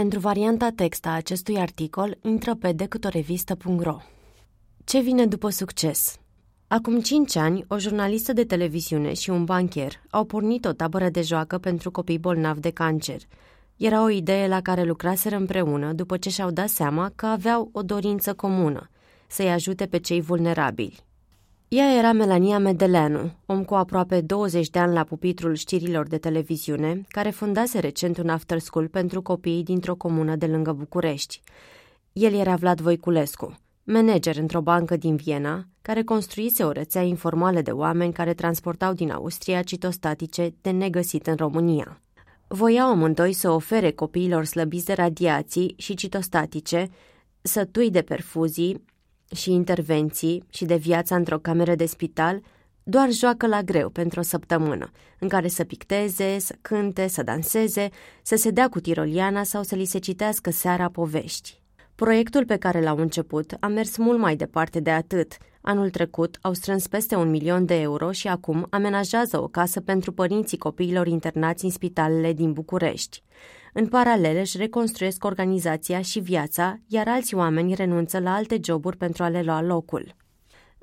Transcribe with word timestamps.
Pentru 0.00 0.18
varianta 0.18 0.70
text 0.70 1.06
a 1.06 1.10
acestui 1.10 1.58
articol, 1.58 2.18
intră 2.22 2.54
pe 2.54 2.72
decutorevista.ro. 2.72 3.96
Ce 4.84 5.00
vine 5.00 5.26
după 5.26 5.50
succes? 5.50 6.16
Acum 6.68 7.00
5 7.00 7.36
ani, 7.36 7.64
o 7.68 7.78
jurnalistă 7.78 8.32
de 8.32 8.44
televiziune 8.44 9.12
și 9.12 9.30
un 9.30 9.44
bancher 9.44 10.02
au 10.10 10.24
pornit 10.24 10.64
o 10.64 10.72
tabără 10.72 11.08
de 11.08 11.22
joacă 11.22 11.58
pentru 11.58 11.90
copii 11.90 12.18
bolnavi 12.18 12.60
de 12.60 12.70
cancer. 12.70 13.20
Era 13.76 14.02
o 14.02 14.08
idee 14.08 14.48
la 14.48 14.60
care 14.60 14.82
lucraseră 14.82 15.36
împreună 15.36 15.92
după 15.92 16.16
ce 16.16 16.30
și-au 16.30 16.50
dat 16.50 16.68
seama 16.68 17.12
că 17.14 17.26
aveau 17.26 17.68
o 17.72 17.82
dorință 17.82 18.34
comună, 18.34 18.90
să-i 19.26 19.50
ajute 19.50 19.86
pe 19.86 19.98
cei 19.98 20.20
vulnerabili. 20.20 21.04
Ea 21.72 21.92
era 21.96 22.12
Melania 22.12 22.58
Medeleanu, 22.58 23.32
om 23.46 23.64
cu 23.64 23.74
aproape 23.74 24.20
20 24.20 24.70
de 24.70 24.78
ani 24.78 24.94
la 24.94 25.04
pupitrul 25.04 25.54
știrilor 25.54 26.06
de 26.06 26.18
televiziune, 26.18 27.04
care 27.08 27.30
fundase 27.30 27.78
recent 27.78 28.18
un 28.18 28.28
after 28.28 28.58
school 28.58 28.88
pentru 28.88 29.22
copiii 29.22 29.62
dintr-o 29.62 29.94
comună 29.94 30.36
de 30.36 30.46
lângă 30.46 30.72
București. 30.72 31.40
El 32.12 32.34
era 32.34 32.54
Vlad 32.54 32.80
Voiculescu, 32.80 33.58
manager 33.84 34.36
într-o 34.36 34.60
bancă 34.60 34.96
din 34.96 35.16
Viena, 35.16 35.66
care 35.82 36.02
construise 36.02 36.64
o 36.64 36.70
rețea 36.70 37.02
informală 37.02 37.60
de 37.60 37.70
oameni 37.70 38.12
care 38.12 38.34
transportau 38.34 38.92
din 38.92 39.10
Austria 39.10 39.62
citostatice 39.62 40.54
de 40.60 40.70
negăsit 40.70 41.26
în 41.26 41.36
România. 41.36 42.00
Voiau 42.48 42.90
amândoi 42.90 43.32
să 43.32 43.50
ofere 43.50 43.90
copiilor 43.90 44.44
slăbiți 44.44 44.84
de 44.84 44.92
radiații 44.92 45.74
și 45.76 45.94
citostatice, 45.94 46.88
sătui 47.42 47.90
de 47.90 48.02
perfuzii 48.02 48.88
și 49.34 49.52
intervenții 49.52 50.44
și 50.50 50.64
de 50.64 50.76
viața 50.76 51.16
într-o 51.16 51.38
cameră 51.38 51.74
de 51.74 51.86
spital, 51.86 52.40
doar 52.82 53.10
joacă 53.10 53.46
la 53.46 53.62
greu 53.62 53.88
pentru 53.88 54.20
o 54.20 54.22
săptămână, 54.22 54.90
în 55.18 55.28
care 55.28 55.48
să 55.48 55.64
picteze, 55.64 56.38
să 56.38 56.54
cânte, 56.60 57.06
să 57.06 57.22
danseze, 57.22 57.88
să 58.22 58.36
se 58.36 58.50
dea 58.50 58.68
cu 58.68 58.80
tiroliana 58.80 59.42
sau 59.42 59.62
să 59.62 59.74
li 59.74 59.84
se 59.84 59.98
citească 59.98 60.50
seara 60.50 60.88
povești. 60.88 61.62
Proiectul 61.94 62.44
pe 62.44 62.56
care 62.56 62.80
l-au 62.80 62.96
început 62.96 63.56
a 63.60 63.66
mers 63.66 63.96
mult 63.96 64.18
mai 64.18 64.36
departe 64.36 64.80
de 64.80 64.90
atât. 64.90 65.36
Anul 65.60 65.90
trecut 65.90 66.38
au 66.40 66.52
strâns 66.52 66.86
peste 66.86 67.14
un 67.14 67.30
milion 67.30 67.64
de 67.64 67.80
euro 67.80 68.12
și 68.12 68.28
acum 68.28 68.66
amenajează 68.70 69.42
o 69.42 69.48
casă 69.48 69.80
pentru 69.80 70.12
părinții 70.12 70.58
copiilor 70.58 71.06
internați 71.06 71.64
în 71.64 71.70
spitalele 71.70 72.32
din 72.32 72.52
București. 72.52 73.22
În 73.72 73.86
paralel 73.86 74.36
își 74.36 74.56
reconstruiesc 74.56 75.24
organizația 75.24 76.00
și 76.00 76.20
viața, 76.20 76.80
iar 76.86 77.08
alți 77.08 77.34
oameni 77.34 77.74
renunță 77.74 78.18
la 78.18 78.34
alte 78.34 78.60
joburi 78.64 78.96
pentru 78.96 79.22
a 79.22 79.28
le 79.28 79.42
lua 79.42 79.62
locul. 79.62 80.14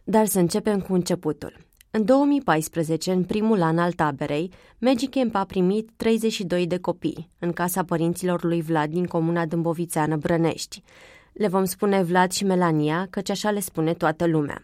Dar 0.03 0.25
să 0.25 0.39
începem 0.39 0.79
cu 0.79 0.93
începutul. 0.93 1.65
În 1.91 2.05
2014, 2.05 3.11
în 3.11 3.23
primul 3.23 3.61
an 3.61 3.77
al 3.77 3.91
taberei, 3.91 4.51
Magic 4.77 5.09
Camp 5.09 5.35
a 5.35 5.43
primit 5.45 5.89
32 5.95 6.67
de 6.67 6.77
copii, 6.77 7.29
în 7.39 7.51
casa 7.51 7.83
părinților 7.83 8.43
lui 8.43 8.61
Vlad 8.61 8.89
din 8.89 9.05
comuna 9.05 9.45
Dâmbovițeană 9.45 10.15
Brănești. 10.15 10.83
Le 11.33 11.47
vom 11.47 11.65
spune 11.65 12.03
Vlad 12.03 12.31
și 12.31 12.43
Melania, 12.43 13.07
căci 13.09 13.29
așa 13.29 13.51
le 13.51 13.59
spune 13.59 13.93
toată 13.93 14.25
lumea. 14.25 14.63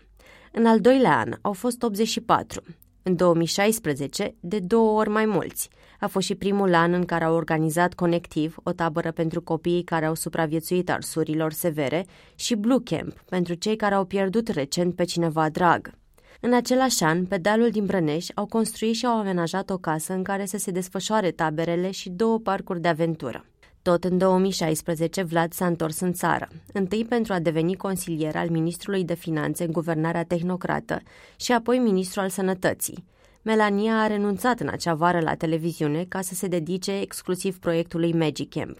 În 0.51 0.65
al 0.65 0.79
doilea 0.79 1.17
an 1.17 1.33
au 1.41 1.53
fost 1.53 1.83
84, 1.83 2.63
în 3.03 3.15
2016 3.15 4.35
de 4.39 4.59
două 4.59 4.99
ori 4.99 5.09
mai 5.09 5.25
mulți. 5.25 5.69
A 6.03 6.07
fost 6.07 6.25
și 6.25 6.35
primul 6.35 6.73
an 6.73 6.93
în 6.93 7.05
care 7.05 7.23
au 7.23 7.35
organizat 7.35 7.93
Conectiv, 7.93 8.55
o 8.63 8.71
tabără 8.71 9.11
pentru 9.11 9.41
copiii 9.41 9.83
care 9.83 10.05
au 10.05 10.15
supraviețuit 10.15 10.89
arsurilor 10.89 11.51
severe, 11.51 12.05
și 12.35 12.55
Blue 12.55 12.79
Camp, 12.83 13.23
pentru 13.29 13.53
cei 13.53 13.75
care 13.75 13.95
au 13.95 14.05
pierdut 14.05 14.47
recent 14.47 14.95
pe 14.95 15.03
cineva 15.03 15.49
drag. 15.49 15.91
În 16.39 16.53
același 16.53 17.03
an, 17.03 17.25
pe 17.25 17.37
dealul 17.37 17.69
din 17.69 17.85
Brăneș 17.85 18.27
au 18.35 18.45
construit 18.45 18.95
și 18.95 19.05
au 19.05 19.17
amenajat 19.17 19.69
o 19.69 19.77
casă 19.77 20.13
în 20.13 20.23
care 20.23 20.45
să 20.45 20.57
se 20.57 20.71
desfășoare 20.71 21.31
taberele 21.31 21.91
și 21.91 22.09
două 22.09 22.39
parcuri 22.39 22.81
de 22.81 22.87
aventură. 22.87 23.45
Tot 23.81 24.03
în 24.03 24.17
2016, 24.17 25.21
Vlad 25.21 25.53
s-a 25.53 25.65
întors 25.65 25.99
în 25.99 26.13
țară, 26.13 26.47
întâi 26.73 27.05
pentru 27.05 27.33
a 27.33 27.39
deveni 27.39 27.75
consilier 27.75 28.35
al 28.35 28.49
ministrului 28.49 29.03
de 29.03 29.15
finanțe 29.15 29.63
în 29.63 29.71
guvernarea 29.71 30.23
tehnocrată 30.23 31.01
și 31.35 31.51
apoi 31.51 31.77
ministru 31.77 32.19
al 32.19 32.29
sănătății. 32.29 33.11
Melania 33.43 34.01
a 34.01 34.07
renunțat 34.07 34.59
în 34.59 34.67
acea 34.67 34.93
vară 34.93 35.19
la 35.19 35.35
televiziune 35.35 36.05
ca 36.09 36.21
să 36.21 36.33
se 36.33 36.47
dedice 36.47 36.99
exclusiv 36.99 37.59
proiectului 37.59 38.13
Magic 38.13 38.49
Camp. 38.49 38.77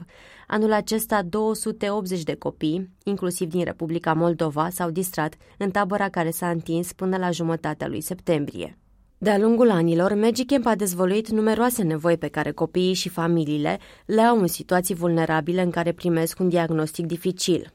Anul 0.47 0.71
acesta, 0.71 1.21
280 1.21 2.23
de 2.23 2.35
copii, 2.35 2.89
inclusiv 3.03 3.49
din 3.49 3.63
Republica 3.63 4.13
Moldova, 4.13 4.69
s-au 4.69 4.89
distrat 4.89 5.33
în 5.57 5.71
tabăra 5.71 6.09
care 6.09 6.29
s-a 6.29 6.49
întins 6.49 6.93
până 6.93 7.17
la 7.17 7.31
jumătatea 7.31 7.87
lui 7.87 8.01
septembrie. 8.01 8.77
De-a 9.17 9.37
lungul 9.37 9.71
anilor, 9.71 10.13
Magic 10.13 10.47
Camp 10.47 10.65
a 10.65 10.75
dezvoluit 10.75 11.29
numeroase 11.29 11.83
nevoi 11.83 12.17
pe 12.17 12.27
care 12.27 12.51
copiii 12.51 12.93
și 12.93 13.09
familiile 13.09 13.79
le 14.05 14.21
au 14.21 14.39
în 14.39 14.47
situații 14.47 14.95
vulnerabile 14.95 15.61
în 15.61 15.69
care 15.69 15.91
primesc 15.91 16.39
un 16.39 16.49
diagnostic 16.49 17.05
dificil. 17.05 17.73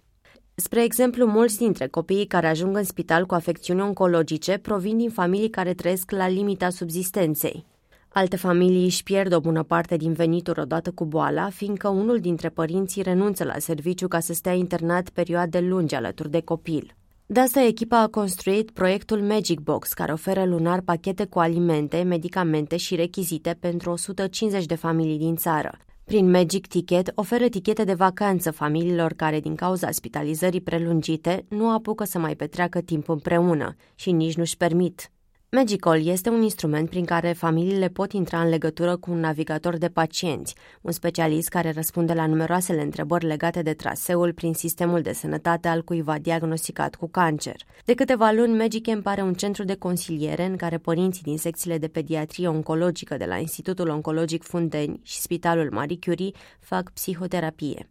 Spre 0.61 0.83
exemplu, 0.83 1.27
mulți 1.27 1.59
dintre 1.59 1.87
copiii 1.87 2.27
care 2.27 2.47
ajung 2.47 2.77
în 2.77 2.85
spital 2.85 3.27
cu 3.27 3.35
afecțiuni 3.35 3.81
oncologice 3.81 4.59
provin 4.59 4.97
din 4.97 5.11
familii 5.11 5.51
care 5.51 5.75
trăiesc 5.75 6.11
la 6.11 6.29
limita 6.29 6.71
subzistenței. 6.71 7.65
Alte 8.09 8.37
familii 8.37 8.85
își 8.85 9.03
pierd 9.03 9.33
o 9.33 9.41
bună 9.41 9.63
parte 9.63 9.97
din 9.97 10.13
venituri 10.13 10.61
odată 10.61 10.91
cu 10.91 11.05
boala, 11.05 11.49
fiindcă 11.49 11.89
unul 11.89 12.19
dintre 12.19 12.49
părinții 12.49 13.03
renunță 13.03 13.45
la 13.45 13.59
serviciu 13.59 14.09
ca 14.09 14.21
să 14.21 14.33
stea 14.33 14.53
internat 14.53 15.09
perioade 15.09 15.61
lungi 15.61 15.95
alături 15.95 16.31
de 16.31 16.41
copil. 16.41 16.95
De 17.27 17.41
asta 17.41 17.63
echipa 17.63 18.01
a 18.01 18.09
construit 18.09 18.71
proiectul 18.71 19.21
Magic 19.21 19.61
Box, 19.61 19.93
care 19.93 20.13
oferă 20.13 20.45
lunar 20.45 20.81
pachete 20.81 21.25
cu 21.25 21.39
alimente, 21.39 22.03
medicamente 22.03 22.77
și 22.77 22.95
rechizite 22.95 23.57
pentru 23.61 23.91
150 23.91 24.67
de 24.67 24.75
familii 24.75 25.19
din 25.19 25.37
țară. 25.37 25.79
Prin 26.09 26.31
Magic 26.31 26.67
Ticket 26.67 27.13
oferă 27.15 27.49
tichete 27.49 27.85
de 27.85 27.95
vacanță 27.95 28.51
familiilor 28.51 29.13
care, 29.13 29.41
din 29.41 29.55
cauza 29.55 29.91
spitalizării 29.91 30.61
prelungite, 30.61 31.45
nu 31.49 31.71
apucă 31.71 32.05
să 32.05 32.19
mai 32.19 32.37
petreacă 32.37 32.81
timp 32.81 33.09
împreună 33.09 33.77
și 33.95 34.11
nici 34.13 34.37
nu-și 34.37 34.57
permit 34.57 35.11
Magical 35.50 36.06
este 36.06 36.28
un 36.28 36.42
instrument 36.42 36.88
prin 36.88 37.04
care 37.04 37.32
familiile 37.32 37.88
pot 37.88 38.12
intra 38.12 38.41
în 38.41 38.48
legătură 38.48 38.97
cu 38.97 39.10
un 39.10 39.20
navigator 39.20 39.76
de 39.76 39.88
pacienți, 39.88 40.54
un 40.81 40.92
specialist 40.92 41.48
care 41.48 41.70
răspunde 41.70 42.12
la 42.12 42.26
numeroasele 42.26 42.82
întrebări 42.82 43.26
legate 43.26 43.62
de 43.62 43.75
traseul 43.75 44.32
prin 44.32 44.54
sistemul 44.54 45.00
de 45.00 45.12
sănătate 45.12 45.69
al 45.69 45.82
cuiva 45.82 46.19
diagnosticat 46.19 46.94
cu 46.94 47.09
cancer. 47.09 47.56
De 47.84 47.94
câteva 47.94 48.31
luni, 48.31 48.56
Magicamp 48.56 49.06
are 49.06 49.22
un 49.22 49.34
centru 49.34 49.64
de 49.64 49.75
consiliere 49.75 50.44
în 50.44 50.56
care 50.56 50.78
părinții 50.78 51.22
din 51.22 51.38
secțiile 51.38 51.78
de 51.78 51.88
pediatrie 51.88 52.48
oncologică 52.48 53.16
de 53.16 53.25
la 53.25 53.36
Institutul 53.36 53.88
Oncologic 53.88 54.42
Fundeni 54.42 55.00
și 55.03 55.20
Spitalul 55.20 55.70
Marie 55.72 55.98
Curie 56.00 56.32
fac 56.60 56.91
psihoterapie 56.91 57.88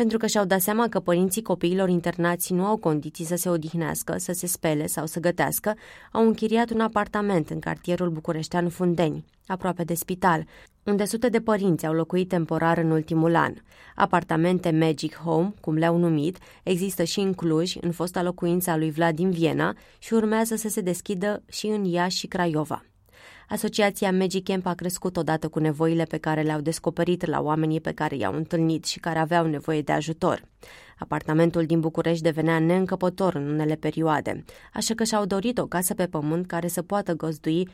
pentru 0.00 0.18
că 0.18 0.26
și-au 0.26 0.44
dat 0.44 0.60
seama 0.60 0.88
că 0.88 1.00
părinții 1.00 1.42
copiilor 1.42 1.88
internați 1.88 2.52
nu 2.52 2.64
au 2.64 2.76
condiții 2.76 3.24
să 3.24 3.36
se 3.36 3.48
odihnească, 3.48 4.14
să 4.18 4.32
se 4.32 4.46
spele 4.46 4.86
sau 4.86 5.06
să 5.06 5.20
gătească, 5.20 5.74
au 6.12 6.26
închiriat 6.26 6.70
un 6.70 6.80
apartament 6.80 7.50
în 7.50 7.58
cartierul 7.58 8.10
bucureștean 8.10 8.68
Fundeni, 8.68 9.24
aproape 9.46 9.84
de 9.84 9.94
spital, 9.94 10.46
unde 10.84 11.04
sute 11.04 11.28
de 11.28 11.40
părinți 11.40 11.86
au 11.86 11.92
locuit 11.92 12.28
temporar 12.28 12.78
în 12.78 12.90
ultimul 12.90 13.36
an. 13.36 13.54
Apartamente 13.94 14.70
Magic 14.70 15.16
Home, 15.16 15.52
cum 15.60 15.74
le-au 15.74 15.96
numit, 15.96 16.38
există 16.62 17.04
și 17.04 17.20
în 17.20 17.34
Cluj, 17.34 17.74
în 17.80 17.92
fosta 17.92 18.22
locuință 18.22 18.70
a 18.70 18.76
lui 18.76 18.90
Vlad 18.90 19.14
din 19.14 19.30
Viena 19.30 19.76
și 19.98 20.14
urmează 20.14 20.56
să 20.56 20.68
se 20.68 20.80
deschidă 20.80 21.42
și 21.48 21.66
în 21.66 21.84
Iași 21.84 22.18
și 22.18 22.26
Craiova. 22.26 22.84
Asociația 23.52 24.12
Magic 24.12 24.44
Camp 24.44 24.66
a 24.66 24.74
crescut 24.74 25.16
odată 25.16 25.48
cu 25.48 25.58
nevoile 25.58 26.04
pe 26.04 26.18
care 26.18 26.42
le-au 26.42 26.60
descoperit 26.60 27.26
la 27.26 27.40
oamenii 27.40 27.80
pe 27.80 27.92
care 27.92 28.16
i-au 28.16 28.34
întâlnit 28.34 28.84
și 28.84 29.00
care 29.00 29.18
aveau 29.18 29.46
nevoie 29.46 29.82
de 29.82 29.92
ajutor. 29.92 30.42
Apartamentul 30.98 31.66
din 31.66 31.80
București 31.80 32.22
devenea 32.22 32.58
neîncăpător 32.58 33.34
în 33.34 33.48
unele 33.48 33.74
perioade, 33.74 34.44
așa 34.72 34.94
că 34.94 35.04
și-au 35.04 35.24
dorit 35.24 35.58
o 35.58 35.66
casă 35.66 35.94
pe 35.94 36.06
pământ 36.06 36.46
care 36.46 36.68
să 36.68 36.82
poată 36.82 37.14
găzdui 37.14 37.68
25-30 37.68 37.72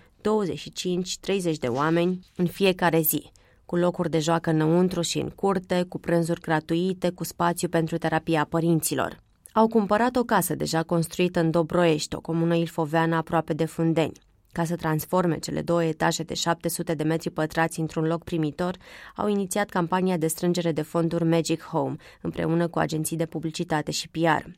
de 1.61 1.67
oameni 1.67 2.19
în 2.37 2.47
fiecare 2.47 3.01
zi 3.01 3.31
cu 3.65 3.77
locuri 3.77 4.11
de 4.11 4.19
joacă 4.19 4.51
înăuntru 4.51 5.01
și 5.01 5.19
în 5.19 5.29
curte, 5.29 5.85
cu 5.89 5.99
prânzuri 5.99 6.41
gratuite, 6.41 7.11
cu 7.11 7.25
spațiu 7.25 7.69
pentru 7.69 7.99
terapia 7.99 8.47
părinților. 8.49 9.21
Au 9.53 9.69
cumpărat 9.69 10.17
o 10.17 10.23
casă 10.23 10.55
deja 10.55 10.83
construită 10.83 11.41
în 11.41 11.51
Dobroiești, 11.51 12.15
o 12.15 12.21
comună 12.21 12.55
ilfoveană 12.55 13.17
aproape 13.17 13.53
de 13.53 13.65
Fundeni. 13.65 14.25
Ca 14.57 14.65
să 14.65 14.77
transforme 14.77 15.39
cele 15.39 15.63
două 15.63 15.85
etaje 15.85 16.23
de 16.23 16.35
700 16.35 16.95
de 16.95 17.03
metri 17.03 17.31
pătrați 17.31 17.81
într-un 17.81 18.05
loc 18.05 18.25
primitor, 18.25 18.77
au 19.17 19.29
inițiat 19.29 19.69
campania 19.69 20.17
de 20.17 20.27
strângere 20.27 20.73
de 20.73 20.83
fonduri 20.83 21.25
Magic 21.25 21.63
Home, 21.63 21.97
împreună 22.21 22.69
cu 22.69 22.79
agenții 22.79 23.17
de 23.17 23.27
publicitate 23.27 23.91
și 23.91 24.09
PR. 24.09 24.49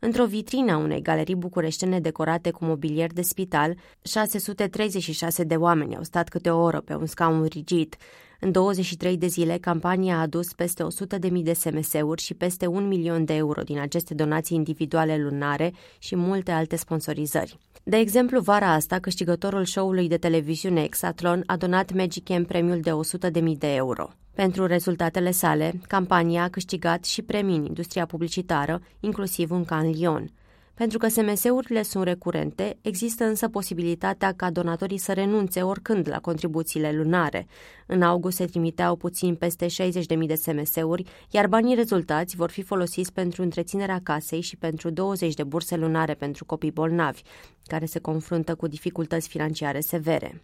Într-o 0.00 0.26
vitrină 0.26 0.72
a 0.72 0.76
unei 0.76 1.02
galerii 1.02 1.34
bucureștene 1.34 2.00
decorate 2.00 2.50
cu 2.50 2.64
mobilier 2.64 3.12
de 3.12 3.22
spital, 3.22 3.76
636 4.02 5.44
de 5.44 5.54
oameni 5.54 5.96
au 5.96 6.02
stat 6.02 6.28
câte 6.28 6.50
o 6.50 6.60
oră 6.62 6.80
pe 6.80 6.94
un 6.94 7.06
scaun 7.06 7.44
rigid. 7.44 7.96
În 8.40 8.52
23 8.52 9.16
de 9.16 9.26
zile, 9.26 9.58
campania 9.58 10.16
a 10.16 10.20
adus 10.20 10.52
peste 10.52 10.86
100.000 11.28 11.42
de 11.42 11.52
SMS-uri 11.52 12.22
și 12.22 12.34
peste 12.34 12.66
un 12.66 12.86
milion 12.86 13.24
de 13.24 13.34
euro 13.34 13.62
din 13.62 13.78
aceste 13.78 14.14
donații 14.14 14.56
individuale 14.56 15.16
lunare 15.16 15.72
și 15.98 16.16
multe 16.16 16.50
alte 16.50 16.76
sponsorizări. 16.76 17.58
De 17.88 17.96
exemplu, 17.96 18.40
vara 18.40 18.72
asta, 18.72 18.98
câștigătorul 18.98 19.64
show-ului 19.64 20.08
de 20.08 20.16
televiziune 20.16 20.82
Exatlon 20.82 21.42
a 21.46 21.56
donat 21.56 21.92
Magic 21.92 22.24
Camp 22.24 22.46
premiul 22.46 22.80
de 22.80 22.90
100.000 22.90 23.58
de 23.58 23.74
euro. 23.74 24.10
Pentru 24.34 24.66
rezultatele 24.66 25.30
sale, 25.30 25.80
campania 25.88 26.42
a 26.42 26.48
câștigat 26.48 27.04
și 27.04 27.22
premii 27.22 27.56
în 27.56 27.64
industria 27.64 28.06
publicitară, 28.06 28.82
inclusiv 29.00 29.50
un 29.50 29.64
can 29.64 29.90
Lyon. 29.90 30.30
Pentru 30.76 30.98
că 30.98 31.08
SMS-urile 31.08 31.82
sunt 31.82 32.04
recurente, 32.04 32.78
există 32.80 33.24
însă 33.24 33.48
posibilitatea 33.48 34.32
ca 34.32 34.50
donatorii 34.50 34.98
să 34.98 35.12
renunțe 35.12 35.62
oricând 35.62 36.08
la 36.08 36.20
contribuțiile 36.20 36.92
lunare. 36.92 37.46
În 37.86 38.02
august 38.02 38.36
se 38.36 38.44
trimiteau 38.44 38.96
puțin 38.96 39.34
peste 39.34 39.66
60.000 39.66 40.26
de 40.26 40.34
SMS-uri, 40.34 41.02
iar 41.30 41.46
banii 41.46 41.74
rezultați 41.74 42.36
vor 42.36 42.50
fi 42.50 42.62
folosiți 42.62 43.12
pentru 43.12 43.42
întreținerea 43.42 44.00
casei 44.02 44.40
și 44.40 44.56
pentru 44.56 44.90
20 44.90 45.34
de 45.34 45.44
burse 45.44 45.76
lunare 45.76 46.14
pentru 46.14 46.44
copii 46.44 46.70
bolnavi, 46.70 47.22
care 47.66 47.86
se 47.86 47.98
confruntă 47.98 48.54
cu 48.54 48.66
dificultăți 48.66 49.28
financiare 49.28 49.80
severe. 49.80 50.42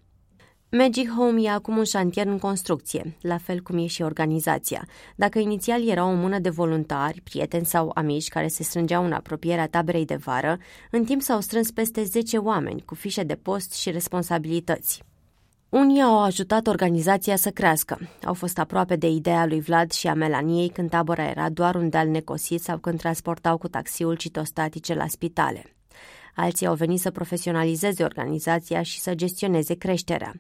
Magic 0.76 1.10
Home 1.16 1.40
e 1.40 1.48
acum 1.48 1.76
un 1.76 1.84
șantier 1.84 2.26
în 2.26 2.38
construcție, 2.38 3.16
la 3.20 3.38
fel 3.38 3.60
cum 3.60 3.78
e 3.78 3.86
și 3.86 4.02
organizația. 4.02 4.88
Dacă 5.16 5.38
inițial 5.38 5.88
era 5.88 6.04
o 6.04 6.12
mână 6.12 6.38
de 6.38 6.48
voluntari, 6.48 7.20
prieteni 7.20 7.64
sau 7.64 7.90
amici 7.94 8.28
care 8.28 8.48
se 8.48 8.62
strângeau 8.62 9.04
în 9.04 9.12
apropierea 9.12 9.68
taberei 9.68 10.04
de 10.04 10.14
vară, 10.14 10.58
în 10.90 11.04
timp 11.04 11.22
s-au 11.22 11.40
strâns 11.40 11.70
peste 11.70 12.02
10 12.02 12.36
oameni 12.36 12.82
cu 12.86 12.94
fișe 12.94 13.22
de 13.22 13.34
post 13.34 13.74
și 13.74 13.90
responsabilități. 13.90 15.02
Unii 15.68 16.02
au 16.02 16.22
ajutat 16.22 16.66
organizația 16.66 17.36
să 17.36 17.50
crească. 17.50 17.98
Au 18.24 18.34
fost 18.34 18.58
aproape 18.58 18.96
de 18.96 19.08
ideea 19.08 19.46
lui 19.46 19.60
Vlad 19.60 19.90
și 19.90 20.06
a 20.06 20.14
Melaniei 20.14 20.68
când 20.68 20.90
tabăra 20.90 21.28
era 21.28 21.48
doar 21.48 21.74
un 21.74 21.88
deal 21.88 22.08
necosit 22.08 22.62
sau 22.62 22.78
când 22.78 22.98
transportau 22.98 23.58
cu 23.58 23.68
taxiul 23.68 24.16
citostatice 24.16 24.94
la 24.94 25.06
spitale. 25.06 25.76
Alții 26.34 26.66
au 26.66 26.74
venit 26.74 27.00
să 27.00 27.10
profesionalizeze 27.10 28.04
organizația 28.04 28.82
și 28.82 29.00
să 29.00 29.14
gestioneze 29.14 29.74
creșterea. 29.74 30.32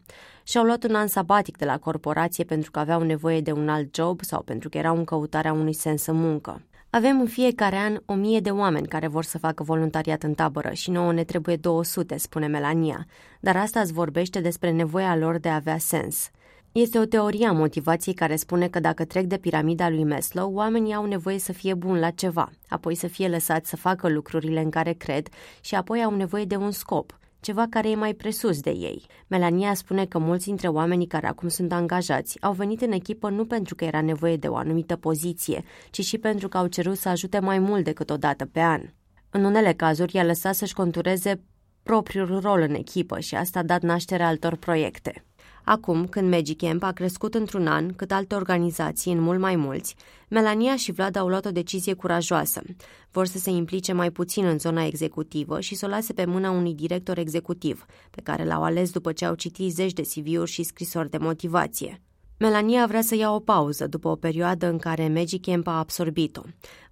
Și-au 0.42 0.64
luat 0.64 0.84
un 0.84 0.94
an 0.94 1.06
sabatic 1.06 1.56
de 1.56 1.64
la 1.64 1.78
corporație 1.78 2.44
pentru 2.44 2.70
că 2.70 2.78
aveau 2.78 3.02
nevoie 3.02 3.40
de 3.40 3.52
un 3.52 3.68
alt 3.68 3.94
job 3.94 4.22
sau 4.22 4.42
pentru 4.42 4.68
că 4.68 4.78
erau 4.78 4.96
în 4.96 5.04
căutarea 5.04 5.52
unui 5.52 5.72
sens 5.72 6.06
în 6.06 6.16
muncă. 6.16 6.62
Avem 6.90 7.20
în 7.20 7.26
fiecare 7.26 7.76
an 7.76 7.98
o 8.06 8.14
mie 8.14 8.40
de 8.40 8.50
oameni 8.50 8.88
care 8.88 9.06
vor 9.06 9.24
să 9.24 9.38
facă 9.38 9.62
voluntariat 9.62 10.22
în 10.22 10.34
tabără 10.34 10.72
și 10.72 10.90
nouă 10.90 11.12
ne 11.12 11.24
trebuie 11.24 11.56
200, 11.56 12.16
spune 12.16 12.46
Melania, 12.46 13.06
dar 13.40 13.56
asta 13.56 13.80
îți 13.80 13.92
vorbește 13.92 14.40
despre 14.40 14.70
nevoia 14.70 15.16
lor 15.16 15.38
de 15.38 15.48
a 15.48 15.54
avea 15.54 15.78
sens. 15.78 16.30
Este 16.72 16.98
o 16.98 17.04
teorie 17.04 17.46
a 17.46 17.52
motivației 17.52 18.14
care 18.14 18.36
spune 18.36 18.68
că 18.68 18.80
dacă 18.80 19.04
trec 19.04 19.24
de 19.24 19.36
piramida 19.36 19.88
lui 19.88 20.04
Maslow, 20.04 20.54
oamenii 20.54 20.94
au 20.94 21.04
nevoie 21.04 21.38
să 21.38 21.52
fie 21.52 21.74
buni 21.74 21.98
la 21.98 22.10
ceva, 22.10 22.50
apoi 22.68 22.94
să 22.94 23.06
fie 23.06 23.28
lăsați 23.28 23.68
să 23.68 23.76
facă 23.76 24.08
lucrurile 24.08 24.60
în 24.60 24.70
care 24.70 24.92
cred 24.92 25.28
și 25.60 25.74
apoi 25.74 26.02
au 26.02 26.16
nevoie 26.16 26.44
de 26.44 26.56
un 26.56 26.70
scop, 26.70 27.18
ceva 27.40 27.66
care 27.70 27.90
e 27.90 27.94
mai 27.94 28.14
presus 28.14 28.60
de 28.60 28.70
ei. 28.70 29.06
Melania 29.26 29.74
spune 29.74 30.06
că 30.06 30.18
mulți 30.18 30.44
dintre 30.44 30.68
oamenii 30.68 31.06
care 31.06 31.26
acum 31.26 31.48
sunt 31.48 31.72
angajați 31.72 32.42
au 32.42 32.52
venit 32.52 32.80
în 32.80 32.92
echipă 32.92 33.30
nu 33.30 33.46
pentru 33.46 33.74
că 33.74 33.84
era 33.84 34.00
nevoie 34.00 34.36
de 34.36 34.48
o 34.48 34.56
anumită 34.56 34.96
poziție, 34.96 35.64
ci 35.90 36.00
și 36.00 36.18
pentru 36.18 36.48
că 36.48 36.58
au 36.58 36.66
cerut 36.66 36.96
să 36.96 37.08
ajute 37.08 37.38
mai 37.38 37.58
mult 37.58 37.84
decât 37.84 38.10
o 38.10 38.16
dată 38.16 38.44
pe 38.46 38.60
an. 38.60 38.82
În 39.30 39.44
unele 39.44 39.72
cazuri, 39.72 40.16
i-a 40.16 40.24
lăsat 40.24 40.54
să-și 40.54 40.74
contureze 40.74 41.40
propriul 41.82 42.40
rol 42.40 42.60
în 42.60 42.74
echipă 42.74 43.18
și 43.20 43.34
asta 43.34 43.58
a 43.58 43.62
dat 43.62 43.82
naștere 43.82 44.22
altor 44.22 44.56
proiecte. 44.56 45.24
Acum, 45.64 46.06
când 46.06 46.30
Magic 46.30 46.58
Camp 46.58 46.82
a 46.82 46.92
crescut 46.92 47.34
într-un 47.34 47.66
an, 47.66 47.92
cât 47.94 48.12
alte 48.12 48.34
organizații 48.34 49.12
în 49.12 49.20
mult 49.20 49.40
mai 49.40 49.56
mulți, 49.56 49.94
Melania 50.28 50.76
și 50.76 50.92
Vlad 50.92 51.16
au 51.16 51.28
luat 51.28 51.44
o 51.44 51.50
decizie 51.50 51.92
curajoasă. 51.92 52.62
Vor 53.10 53.26
să 53.26 53.38
se 53.38 53.50
implice 53.50 53.92
mai 53.92 54.10
puțin 54.10 54.44
în 54.44 54.58
zona 54.58 54.84
executivă 54.84 55.60
și 55.60 55.74
să 55.74 55.86
o 55.86 55.88
lase 55.88 56.12
pe 56.12 56.24
mâna 56.24 56.50
unui 56.50 56.74
director 56.74 57.18
executiv, 57.18 57.86
pe 58.10 58.20
care 58.20 58.44
l-au 58.44 58.62
ales 58.62 58.90
după 58.90 59.12
ce 59.12 59.24
au 59.24 59.34
citit 59.34 59.72
zeci 59.72 59.92
de 59.92 60.02
CV-uri 60.02 60.50
și 60.50 60.62
scrisori 60.62 61.10
de 61.10 61.18
motivație. 61.18 62.00
Melania 62.38 62.86
vrea 62.86 63.02
să 63.02 63.14
ia 63.14 63.34
o 63.34 63.40
pauză 63.40 63.86
după 63.86 64.08
o 64.08 64.16
perioadă 64.16 64.66
în 64.68 64.78
care 64.78 65.08
Magic 65.08 65.44
Camp 65.44 65.66
a 65.66 65.78
absorbit-o. 65.78 66.42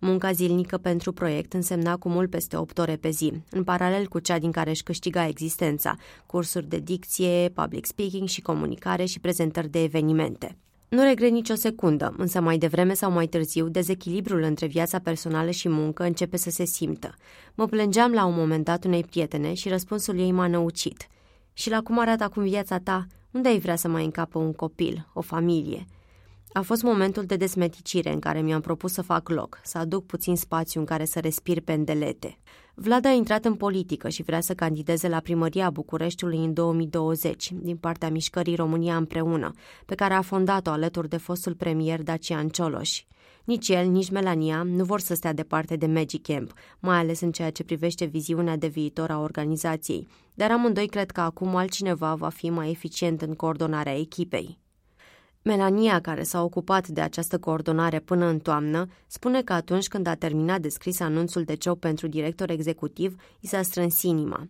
Munca 0.00 0.32
zilnică 0.32 0.78
pentru 0.78 1.12
proiect 1.12 1.52
însemna 1.52 1.96
cu 1.96 2.08
mult 2.08 2.30
peste 2.30 2.56
8 2.56 2.78
ore 2.78 2.96
pe 2.96 3.10
zi, 3.10 3.32
în 3.50 3.64
paralel 3.64 4.06
cu 4.06 4.18
cea 4.18 4.38
din 4.38 4.50
care 4.50 4.70
își 4.70 4.82
câștiga 4.82 5.26
existența, 5.26 5.96
cursuri 6.26 6.68
de 6.68 6.78
dicție, 6.78 7.50
public 7.54 7.86
speaking 7.86 8.28
și 8.28 8.40
comunicare 8.40 9.04
și 9.04 9.20
prezentări 9.20 9.68
de 9.68 9.82
evenimente. 9.82 10.56
Nu 10.88 11.02
regret 11.02 11.30
nicio 11.30 11.54
secundă, 11.54 12.14
însă 12.16 12.40
mai 12.40 12.58
devreme 12.58 12.94
sau 12.94 13.10
mai 13.10 13.26
târziu, 13.26 13.68
dezechilibrul 13.68 14.42
între 14.42 14.66
viața 14.66 14.98
personală 14.98 15.50
și 15.50 15.68
muncă 15.68 16.02
începe 16.02 16.36
să 16.36 16.50
se 16.50 16.64
simtă. 16.64 17.14
Mă 17.54 17.66
plângeam 17.66 18.12
la 18.12 18.24
un 18.24 18.34
moment 18.34 18.64
dat 18.64 18.84
unei 18.84 19.04
prietene 19.04 19.54
și 19.54 19.68
răspunsul 19.68 20.18
ei 20.18 20.32
m-a 20.32 20.46
năucit. 20.46 21.06
Și 21.52 21.70
la 21.70 21.80
cum 21.80 21.98
arată 21.98 22.24
acum 22.24 22.42
viața 22.42 22.78
ta? 22.78 23.06
Unde 23.30 23.48
ai 23.48 23.58
vrea 23.58 23.76
să 23.76 23.88
mai 23.88 24.04
încapă 24.04 24.38
un 24.38 24.52
copil, 24.52 25.08
o 25.12 25.20
familie? 25.20 25.86
A 26.52 26.60
fost 26.60 26.82
momentul 26.82 27.24
de 27.24 27.36
desmeticire 27.36 28.12
în 28.12 28.18
care 28.18 28.40
mi-am 28.40 28.60
propus 28.60 28.92
să 28.92 29.02
fac 29.02 29.28
loc, 29.28 29.60
să 29.64 29.78
aduc 29.78 30.06
puțin 30.06 30.36
spațiu 30.36 30.80
în 30.80 30.86
care 30.86 31.04
să 31.04 31.20
respir 31.20 31.60
pendelete. 31.60 32.38
Vlad 32.74 33.04
a 33.04 33.10
intrat 33.10 33.44
în 33.44 33.54
politică 33.54 34.08
și 34.08 34.22
vrea 34.22 34.40
să 34.40 34.54
candideze 34.54 35.08
la 35.08 35.20
primăria 35.20 35.70
Bucureștiului 35.70 36.44
în 36.44 36.52
2020, 36.52 37.52
din 37.52 37.76
partea 37.76 38.10
mișcării 38.10 38.54
România 38.54 38.96
împreună, 38.96 39.52
pe 39.86 39.94
care 39.94 40.14
a 40.14 40.22
fondat-o 40.22 40.70
alături 40.70 41.08
de 41.08 41.16
fostul 41.16 41.54
premier 41.54 42.02
Dacian 42.02 42.48
Cioloș. 42.48 43.02
Nici 43.44 43.68
el, 43.68 43.86
nici 43.86 44.10
Melania 44.10 44.62
nu 44.62 44.84
vor 44.84 45.00
să 45.00 45.14
stea 45.14 45.32
departe 45.32 45.76
de 45.76 45.86
Magic 45.86 46.22
Camp, 46.22 46.52
mai 46.78 46.98
ales 46.98 47.20
în 47.20 47.32
ceea 47.32 47.50
ce 47.50 47.64
privește 47.64 48.04
viziunea 48.04 48.56
de 48.56 48.66
viitor 48.66 49.10
a 49.10 49.18
organizației, 49.18 50.08
dar 50.34 50.50
amândoi 50.50 50.86
cred 50.86 51.10
că 51.10 51.20
acum 51.20 51.56
altcineva 51.56 52.14
va 52.14 52.28
fi 52.28 52.50
mai 52.50 52.70
eficient 52.70 53.22
în 53.22 53.34
coordonarea 53.34 53.98
echipei. 53.98 54.58
Melania, 55.42 56.00
care 56.00 56.22
s-a 56.22 56.42
ocupat 56.42 56.88
de 56.88 57.00
această 57.00 57.38
coordonare 57.38 57.98
până 57.98 58.26
în 58.26 58.38
toamnă, 58.38 58.86
spune 59.06 59.42
că 59.42 59.52
atunci 59.52 59.88
când 59.88 60.06
a 60.06 60.14
terminat 60.14 60.60
de 60.60 60.68
scris 60.68 61.00
anunțul 61.00 61.42
de 61.42 61.56
job 61.60 61.78
pentru 61.78 62.06
director 62.06 62.50
executiv, 62.50 63.14
i 63.40 63.46
s-a 63.46 63.62
strâns 63.62 64.02
inima. 64.02 64.48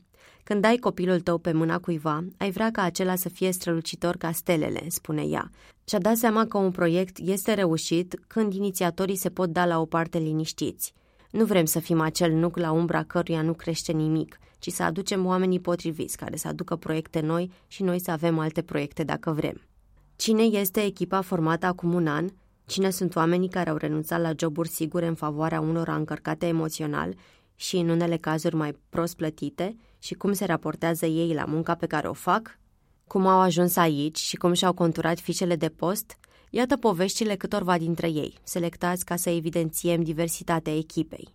Când 0.51 0.63
dai 0.63 0.77
copilul 0.77 1.21
tău 1.21 1.39
pe 1.39 1.53
mâna 1.53 1.79
cuiva, 1.79 2.25
ai 2.37 2.51
vrea 2.51 2.71
ca 2.71 2.83
acela 2.83 3.15
să 3.17 3.29
fie 3.29 3.51
strălucitor 3.53 4.17
ca 4.17 4.33
stelele, 4.33 4.85
spune 4.89 5.23
ea. 5.23 5.51
Și-a 5.85 5.99
dat 5.99 6.17
seama 6.17 6.47
că 6.47 6.59
un 6.59 6.71
proiect 6.71 7.19
este 7.19 7.55
reușit 7.55 8.21
când 8.27 8.53
inițiatorii 8.53 9.17
se 9.17 9.29
pot 9.29 9.51
da 9.51 9.67
la 9.67 9.81
o 9.81 9.85
parte 9.85 10.19
liniștiți. 10.19 10.95
Nu 11.31 11.45
vrem 11.45 11.65
să 11.65 11.79
fim 11.79 12.01
acel 12.01 12.33
nuc 12.33 12.57
la 12.57 12.71
umbra 12.71 13.03
căruia 13.03 13.43
nu 13.43 13.53
crește 13.53 13.93
nimic, 13.93 14.39
ci 14.59 14.71
să 14.71 14.83
aducem 14.83 15.27
oamenii 15.27 15.61
potriviți 15.61 16.17
care 16.17 16.37
să 16.37 16.49
aducă 16.49 16.77
proiecte 16.77 17.21
noi 17.21 17.51
și 17.67 17.83
noi 17.83 18.01
să 18.01 18.11
avem 18.11 18.39
alte 18.39 18.63
proiecte 18.63 19.05
dacă 19.05 19.31
vrem. 19.31 19.61
Cine 20.17 20.43
este 20.43 20.85
echipa 20.85 21.21
formată 21.21 21.67
acum 21.67 21.95
un 21.95 22.07
an? 22.07 22.29
Cine 22.67 22.91
sunt 22.91 23.17
oamenii 23.17 23.49
care 23.49 23.71
au 23.71 23.77
renunțat 23.77 24.21
la 24.21 24.33
joburi 24.39 24.69
sigure 24.69 25.07
în 25.07 25.15
favoarea 25.15 25.61
unora 25.61 25.95
încărcate 25.95 26.47
emoțional 26.47 27.15
și 27.55 27.77
în 27.77 27.89
unele 27.89 28.17
cazuri 28.17 28.55
mai 28.55 28.77
prost 28.89 29.17
plătite 29.17 29.77
și 30.01 30.15
cum 30.15 30.33
se 30.33 30.45
raportează 30.45 31.07
ei 31.07 31.35
la 31.35 31.45
munca 31.45 31.75
pe 31.75 31.87
care 31.87 32.09
o 32.09 32.13
fac? 32.13 32.59
Cum 33.07 33.27
au 33.27 33.41
ajuns 33.41 33.77
aici 33.77 34.19
și 34.19 34.37
cum 34.37 34.53
și-au 34.53 34.73
conturat 34.73 35.19
fișele 35.19 35.57
de 35.57 35.69
post? 35.69 36.19
Iată 36.51 36.77
poveștile 36.77 37.37
câtorva 37.37 37.79
dintre 37.79 38.09
ei, 38.09 38.39
selectați 38.43 39.05
ca 39.05 39.17
să 39.17 39.31
evidențiem 39.31 40.03
diversitatea 40.03 40.77
echipei. 40.77 41.35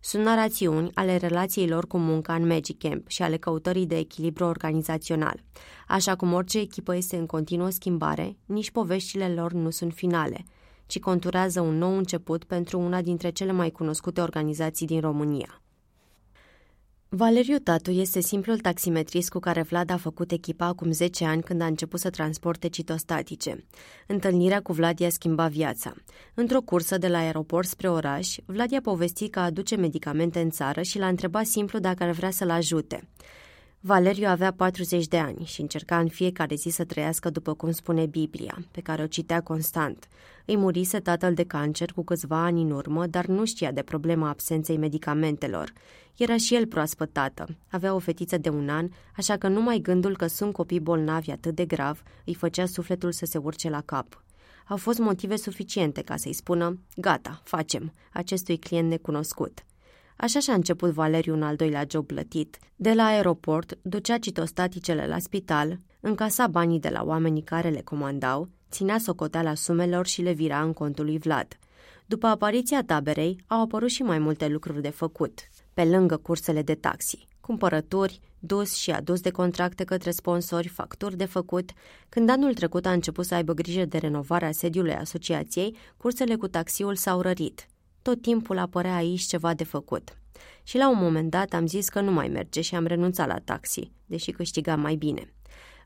Sunt 0.00 0.24
narațiuni 0.24 0.90
ale 0.94 1.16
relațiilor 1.16 1.86
cu 1.86 1.98
munca 1.98 2.34
în 2.34 2.46
Magic 2.46 2.78
Camp 2.78 3.08
și 3.08 3.22
ale 3.22 3.36
căutării 3.36 3.86
de 3.86 3.96
echilibru 3.96 4.44
organizațional. 4.44 5.42
Așa 5.88 6.16
cum 6.16 6.32
orice 6.32 6.58
echipă 6.58 6.96
este 6.96 7.16
în 7.16 7.26
continuă 7.26 7.70
schimbare, 7.70 8.36
nici 8.46 8.70
poveștile 8.70 9.34
lor 9.34 9.52
nu 9.52 9.70
sunt 9.70 9.92
finale, 9.92 10.44
ci 10.86 10.98
conturează 10.98 11.60
un 11.60 11.78
nou 11.78 11.96
început 11.96 12.44
pentru 12.44 12.78
una 12.78 13.02
dintre 13.02 13.30
cele 13.30 13.52
mai 13.52 13.70
cunoscute 13.70 14.20
organizații 14.20 14.86
din 14.86 15.00
România. 15.00 15.63
Valeriu 17.16 17.58
Tatu 17.58 17.90
este 17.90 18.20
simplul 18.20 18.58
taximetrist 18.58 19.28
cu 19.28 19.38
care 19.38 19.62
Vlad 19.62 19.90
a 19.90 19.96
făcut 19.96 20.30
echipa 20.30 20.66
acum 20.66 20.92
10 20.92 21.24
ani 21.24 21.42
când 21.42 21.60
a 21.60 21.66
început 21.66 22.00
să 22.00 22.10
transporte 22.10 22.68
citostatice. 22.68 23.64
Întâlnirea 24.06 24.60
cu 24.60 24.72
Vlad 24.72 24.98
i-a 24.98 25.08
schimbat 25.08 25.50
viața. 25.50 25.94
Într-o 26.34 26.60
cursă 26.60 26.98
de 26.98 27.08
la 27.08 27.18
aeroport 27.18 27.68
spre 27.68 27.88
oraș, 27.88 28.36
Vlad 28.44 28.70
i-a 28.70 28.80
povestit 28.80 29.32
că 29.32 29.40
aduce 29.40 29.76
medicamente 29.76 30.40
în 30.40 30.50
țară 30.50 30.82
și 30.82 30.98
l-a 30.98 31.06
întrebat 31.06 31.46
simplu 31.46 31.78
dacă 31.78 32.02
ar 32.02 32.10
vrea 32.10 32.30
să-l 32.30 32.50
ajute. 32.50 33.08
Valeriu 33.86 34.28
avea 34.28 34.52
40 34.52 35.06
de 35.06 35.18
ani 35.18 35.44
și 35.44 35.60
încerca 35.60 35.98
în 35.98 36.08
fiecare 36.08 36.54
zi 36.54 36.68
să 36.68 36.84
trăiască 36.84 37.30
după 37.30 37.54
cum 37.54 37.70
spune 37.70 38.06
Biblia, 38.06 38.58
pe 38.70 38.80
care 38.80 39.02
o 39.02 39.06
citea 39.06 39.40
constant. 39.40 40.08
Îi 40.44 40.56
murise 40.56 41.00
tatăl 41.00 41.34
de 41.34 41.44
cancer 41.44 41.92
cu 41.92 42.04
câțiva 42.04 42.44
ani 42.44 42.62
în 42.62 42.70
urmă, 42.70 43.06
dar 43.06 43.26
nu 43.26 43.44
știa 43.44 43.72
de 43.72 43.82
problema 43.82 44.28
absenței 44.28 44.76
medicamentelor. 44.76 45.72
Era 46.16 46.36
și 46.36 46.54
el 46.54 46.66
proaspăt 46.66 47.12
tată. 47.12 47.46
Avea 47.70 47.94
o 47.94 47.98
fetiță 47.98 48.38
de 48.38 48.48
un 48.48 48.68
an, 48.68 48.88
așa 49.16 49.36
că 49.36 49.48
numai 49.48 49.78
gândul 49.78 50.16
că 50.16 50.26
sunt 50.26 50.52
copii 50.52 50.80
bolnavi 50.80 51.30
atât 51.30 51.54
de 51.54 51.64
grav 51.64 52.02
îi 52.24 52.34
făcea 52.34 52.66
sufletul 52.66 53.12
să 53.12 53.26
se 53.26 53.38
urce 53.38 53.68
la 53.68 53.80
cap. 53.80 54.22
Au 54.68 54.76
fost 54.76 54.98
motive 54.98 55.36
suficiente 55.36 56.02
ca 56.02 56.16
să-i 56.16 56.32
spună, 56.32 56.78
gata, 56.96 57.40
facem, 57.44 57.92
acestui 58.12 58.58
client 58.58 58.88
necunoscut. 58.88 59.64
Așa 60.16 60.40
și-a 60.40 60.54
început 60.54 60.90
Valeriu 60.90 61.34
un 61.34 61.42
al 61.42 61.56
doilea 61.56 61.84
job 61.90 62.06
plătit. 62.06 62.58
De 62.76 62.92
la 62.92 63.04
aeroport, 63.04 63.78
ducea 63.82 64.18
citostaticele 64.18 65.06
la 65.06 65.18
spital, 65.18 65.78
încasa 66.00 66.46
banii 66.46 66.80
de 66.80 66.88
la 66.88 67.02
oamenii 67.02 67.42
care 67.42 67.68
le 67.68 67.80
comandau, 67.80 68.48
ținea 68.70 68.98
socoteala 68.98 69.54
sumelor 69.54 70.06
și 70.06 70.22
le 70.22 70.32
vira 70.32 70.62
în 70.62 70.72
contul 70.72 71.04
lui 71.04 71.18
Vlad. 71.18 71.58
După 72.06 72.26
apariția 72.26 72.82
taberei, 72.82 73.44
au 73.46 73.60
apărut 73.60 73.88
și 73.90 74.02
mai 74.02 74.18
multe 74.18 74.48
lucruri 74.48 74.82
de 74.82 74.90
făcut, 74.90 75.40
pe 75.74 75.84
lângă 75.84 76.16
cursele 76.16 76.62
de 76.62 76.74
taxi, 76.74 77.28
cumpărături, 77.40 78.20
dus 78.38 78.74
și 78.74 78.90
adus 78.90 79.20
de 79.20 79.30
contracte 79.30 79.84
către 79.84 80.10
sponsori, 80.10 80.68
facturi 80.68 81.16
de 81.16 81.24
făcut. 81.24 81.70
Când 82.08 82.30
anul 82.30 82.54
trecut 82.54 82.86
a 82.86 82.92
început 82.92 83.26
să 83.26 83.34
aibă 83.34 83.52
grijă 83.52 83.84
de 83.84 83.98
renovarea 83.98 84.52
sediului 84.52 84.94
asociației, 84.94 85.76
cursele 85.96 86.34
cu 86.34 86.48
taxiul 86.48 86.96
s-au 86.96 87.20
rărit. 87.20 87.68
Tot 88.04 88.22
timpul 88.22 88.58
apărea 88.58 88.94
aici 88.94 89.22
ceva 89.22 89.54
de 89.54 89.64
făcut. 89.64 90.18
Și 90.62 90.76
la 90.76 90.90
un 90.90 90.98
moment 90.98 91.30
dat 91.30 91.52
am 91.52 91.66
zis 91.66 91.88
că 91.88 92.00
nu 92.00 92.12
mai 92.12 92.28
merge 92.28 92.60
și 92.60 92.74
am 92.74 92.86
renunțat 92.86 93.26
la 93.26 93.38
taxi, 93.38 93.90
deși 94.06 94.30
câștigam 94.30 94.80
mai 94.80 94.94
bine. 94.94 95.34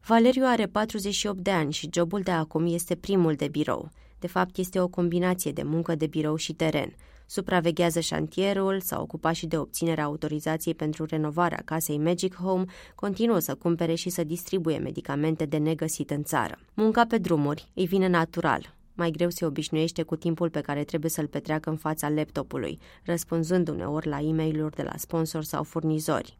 Valeriu 0.06 0.42
are 0.46 0.66
48 0.66 1.38
de 1.38 1.50
ani 1.50 1.72
și 1.72 1.88
jobul 1.92 2.20
de 2.20 2.30
acum 2.30 2.66
este 2.66 2.94
primul 2.94 3.34
de 3.34 3.48
birou. 3.48 3.90
De 4.18 4.26
fapt, 4.26 4.56
este 4.56 4.80
o 4.80 4.88
combinație 4.88 5.52
de 5.52 5.62
muncă 5.62 5.94
de 5.94 6.06
birou 6.06 6.37
și 6.37 6.52
teren. 6.52 6.94
Supraveghează 7.26 8.00
șantierul, 8.00 8.80
s-a 8.80 9.00
ocupat 9.00 9.34
și 9.34 9.46
de 9.46 9.58
obținerea 9.58 10.04
autorizației 10.04 10.75
pentru 10.75 11.04
renovarea 11.04 11.62
casei 11.64 11.98
Magic 11.98 12.34
Home, 12.34 12.64
continuă 12.94 13.38
să 13.38 13.54
cumpere 13.54 13.94
și 13.94 14.08
să 14.08 14.25
distribuie 14.25 14.78
medicamente 14.78 15.44
de 15.44 15.56
negăsit 15.56 16.10
în 16.10 16.22
țară. 16.22 16.58
Munca 16.75 17.04
pe 17.08 17.18
drumuri 17.18 17.68
îi 17.75 17.87
vine 17.87 18.08
natural, 18.08 18.76
mai 18.98 19.10
greu 19.10 19.30
se 19.30 19.46
obișnuiește 19.46 20.02
cu 20.02 20.16
timpul 20.16 20.50
pe 20.50 20.60
care 20.60 20.84
trebuie 20.84 21.10
să-l 21.10 21.26
petreacă 21.26 21.70
în 21.70 21.76
fața 21.76 22.08
laptopului, 22.08 22.78
răspunzând 23.04 23.68
uneori 23.68 24.08
la 24.08 24.20
e 24.20 24.32
mail 24.32 24.70
de 24.74 24.82
la 24.82 24.96
sponsor 24.96 25.44
sau 25.44 25.62
furnizori. 25.62 26.38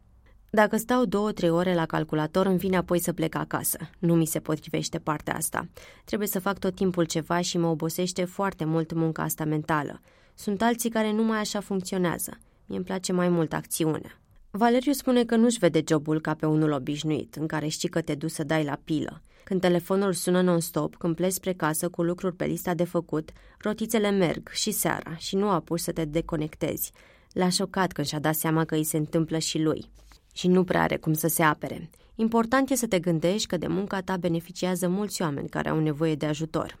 Dacă 0.51 0.77
stau 0.77 1.05
două-trei 1.05 1.49
ore 1.49 1.73
la 1.73 1.85
calculator, 1.85 2.45
îmi 2.45 2.57
vine 2.57 2.77
apoi 2.77 2.99
să 2.99 3.13
plec 3.13 3.35
acasă. 3.35 3.77
Nu 3.99 4.15
mi 4.15 4.25
se 4.25 4.39
potrivește 4.39 4.99
partea 4.99 5.35
asta. 5.35 5.67
Trebuie 6.05 6.27
să 6.27 6.39
fac 6.39 6.59
tot 6.59 6.75
timpul 6.75 7.05
ceva 7.05 7.41
și 7.41 7.57
mă 7.57 7.67
obosește 7.67 8.23
foarte 8.25 8.65
mult 8.65 8.93
munca 8.93 9.23
asta 9.23 9.45
mentală. 9.45 10.01
Sunt 10.33 10.61
alții 10.61 10.89
care 10.89 11.11
nu 11.11 11.23
mai 11.23 11.39
așa 11.39 11.59
funcționează. 11.59 12.37
mi 12.65 12.75
îmi 12.75 12.85
place 12.85 13.13
mai 13.13 13.29
mult 13.29 13.53
acțiunea. 13.53 14.19
Valeriu 14.51 14.91
spune 14.91 15.23
că 15.23 15.35
nu-și 15.35 15.59
vede 15.59 15.83
jobul 15.87 16.21
ca 16.21 16.33
pe 16.33 16.45
unul 16.45 16.71
obișnuit, 16.71 17.35
în 17.35 17.47
care 17.47 17.67
știi 17.67 17.89
că 17.89 18.01
te 18.01 18.15
duci 18.15 18.31
să 18.31 18.43
dai 18.43 18.63
la 18.63 18.79
pilă. 18.83 19.21
Când 19.49 19.61
telefonul 19.61 20.13
sună 20.13 20.41
non-stop, 20.41 20.95
când 20.95 21.15
pleci 21.15 21.31
spre 21.31 21.53
casă 21.53 21.89
cu 21.89 22.03
lucruri 22.03 22.35
pe 22.35 22.45
lista 22.45 22.73
de 22.73 22.83
făcut, 22.83 23.29
rotițele 23.57 24.09
merg 24.09 24.49
și 24.49 24.71
seara 24.71 25.15
și 25.15 25.35
nu 25.35 25.49
apuci 25.49 25.79
să 25.79 25.91
te 25.91 26.05
deconectezi. 26.05 26.91
L-a 27.31 27.49
șocat 27.49 27.91
când 27.91 28.07
și-a 28.07 28.19
dat 28.19 28.35
seama 28.35 28.65
că 28.65 28.75
îi 28.75 28.83
se 28.83 28.97
întâmplă 28.97 29.37
și 29.37 29.59
lui. 29.59 29.89
Și 30.33 30.47
nu 30.47 30.63
prea 30.63 30.81
are 30.81 30.97
cum 30.97 31.13
să 31.13 31.27
se 31.27 31.43
apere. 31.43 31.89
Important 32.15 32.69
e 32.69 32.75
să 32.75 32.87
te 32.87 32.99
gândești 32.99 33.47
că 33.47 33.57
de 33.57 33.67
munca 33.67 34.01
ta 34.01 34.17
beneficiază 34.17 34.87
mulți 34.87 35.21
oameni 35.21 35.49
care 35.49 35.69
au 35.69 35.79
nevoie 35.79 36.15
de 36.15 36.25
ajutor. 36.25 36.77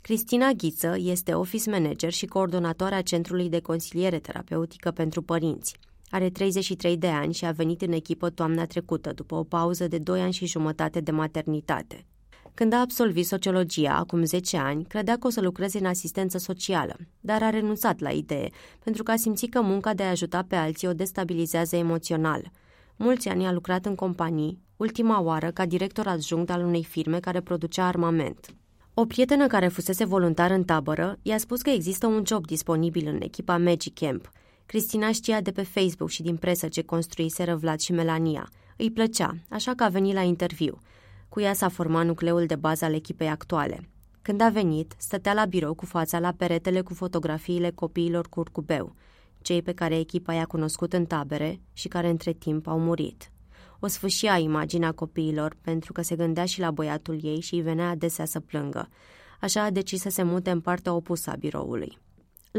Cristina 0.00 0.50
Ghiță 0.50 0.96
este 0.98 1.34
office 1.34 1.70
manager 1.70 2.12
și 2.12 2.26
coordonatoarea 2.26 3.02
Centrului 3.02 3.48
de 3.48 3.60
Consiliere 3.60 4.18
Terapeutică 4.18 4.90
pentru 4.90 5.22
Părinți. 5.22 5.78
Are 6.10 6.30
33 6.30 6.96
de 6.96 7.08
ani 7.08 7.34
și 7.34 7.44
a 7.44 7.50
venit 7.50 7.82
în 7.82 7.92
echipă 7.92 8.30
toamna 8.30 8.66
trecută, 8.66 9.12
după 9.12 9.34
o 9.34 9.44
pauză 9.44 9.88
de 9.88 9.98
2 9.98 10.20
ani 10.20 10.32
și 10.32 10.46
jumătate 10.46 11.00
de 11.00 11.10
maternitate. 11.10 12.06
Când 12.54 12.72
a 12.72 12.80
absolvit 12.80 13.26
sociologia, 13.26 13.94
acum 13.94 14.24
10 14.24 14.56
ani, 14.56 14.84
credea 14.84 15.16
că 15.18 15.26
o 15.26 15.30
să 15.30 15.40
lucreze 15.40 15.78
în 15.78 15.86
asistență 15.86 16.38
socială, 16.38 16.96
dar 17.20 17.42
a 17.42 17.50
renunțat 17.50 18.00
la 18.00 18.10
idee, 18.10 18.50
pentru 18.84 19.02
că 19.02 19.10
a 19.10 19.16
simțit 19.16 19.52
că 19.52 19.60
munca 19.62 19.94
de 19.94 20.02
a 20.02 20.10
ajuta 20.10 20.44
pe 20.48 20.56
alții 20.56 20.88
o 20.88 20.92
destabilizează 20.92 21.76
emoțional. 21.76 22.50
Mulți 22.96 23.28
ani 23.28 23.46
a 23.46 23.52
lucrat 23.52 23.86
în 23.86 23.94
companii, 23.94 24.60
ultima 24.76 25.20
oară 25.20 25.50
ca 25.50 25.66
director 25.66 26.06
adjunct 26.06 26.50
al 26.50 26.64
unei 26.64 26.84
firme 26.84 27.20
care 27.20 27.40
producea 27.40 27.86
armament. 27.86 28.54
O 28.94 29.04
prietenă 29.04 29.46
care 29.46 29.68
fusese 29.68 30.04
voluntar 30.04 30.50
în 30.50 30.64
tabără 30.64 31.18
i-a 31.22 31.38
spus 31.38 31.62
că 31.62 31.70
există 31.70 32.06
un 32.06 32.22
job 32.26 32.46
disponibil 32.46 33.06
în 33.06 33.20
echipa 33.22 33.58
Magic 33.58 33.94
Camp. 33.94 34.30
Cristina 34.66 35.12
știa 35.12 35.40
de 35.40 35.50
pe 35.50 35.62
Facebook 35.62 36.10
și 36.10 36.22
din 36.22 36.36
presă 36.36 36.68
ce 36.68 36.82
construiseră 36.82 37.54
Vlad 37.54 37.80
și 37.80 37.92
Melania. 37.92 38.48
Îi 38.76 38.90
plăcea, 38.90 39.36
așa 39.48 39.74
că 39.74 39.84
a 39.84 39.88
venit 39.88 40.14
la 40.14 40.22
interviu. 40.22 40.78
Cu 41.28 41.40
ea 41.40 41.52
s-a 41.52 41.68
format 41.68 42.06
nucleul 42.06 42.46
de 42.46 42.56
bază 42.56 42.84
al 42.84 42.94
echipei 42.94 43.28
actuale. 43.28 43.88
Când 44.22 44.40
a 44.40 44.48
venit, 44.48 44.94
stătea 44.98 45.32
la 45.32 45.44
birou 45.44 45.74
cu 45.74 45.84
fața 45.84 46.18
la 46.18 46.32
peretele 46.36 46.80
cu 46.80 46.94
fotografiile 46.94 47.70
copiilor 47.70 48.28
curcubeu, 48.28 48.94
cei 49.42 49.62
pe 49.62 49.72
care 49.72 49.98
echipa 49.98 50.32
i-a 50.32 50.44
cunoscut 50.44 50.92
în 50.92 51.04
tabere 51.04 51.60
și 51.72 51.88
care 51.88 52.08
între 52.08 52.32
timp 52.32 52.66
au 52.66 52.78
murit. 52.78 53.30
O 53.80 53.86
sfâșia 53.86 54.38
imaginea 54.38 54.92
copiilor 54.92 55.56
pentru 55.60 55.92
că 55.92 56.02
se 56.02 56.16
gândea 56.16 56.44
și 56.44 56.60
la 56.60 56.70
băiatul 56.70 57.18
ei 57.22 57.40
și 57.40 57.54
îi 57.54 57.60
venea 57.60 57.88
adesea 57.88 58.24
să 58.24 58.40
plângă. 58.40 58.88
Așa 59.40 59.62
a 59.62 59.70
decis 59.70 60.00
să 60.00 60.08
se 60.08 60.22
mute 60.22 60.50
în 60.50 60.60
partea 60.60 60.92
opusă 60.94 61.30
a 61.30 61.36
biroului. 61.36 61.98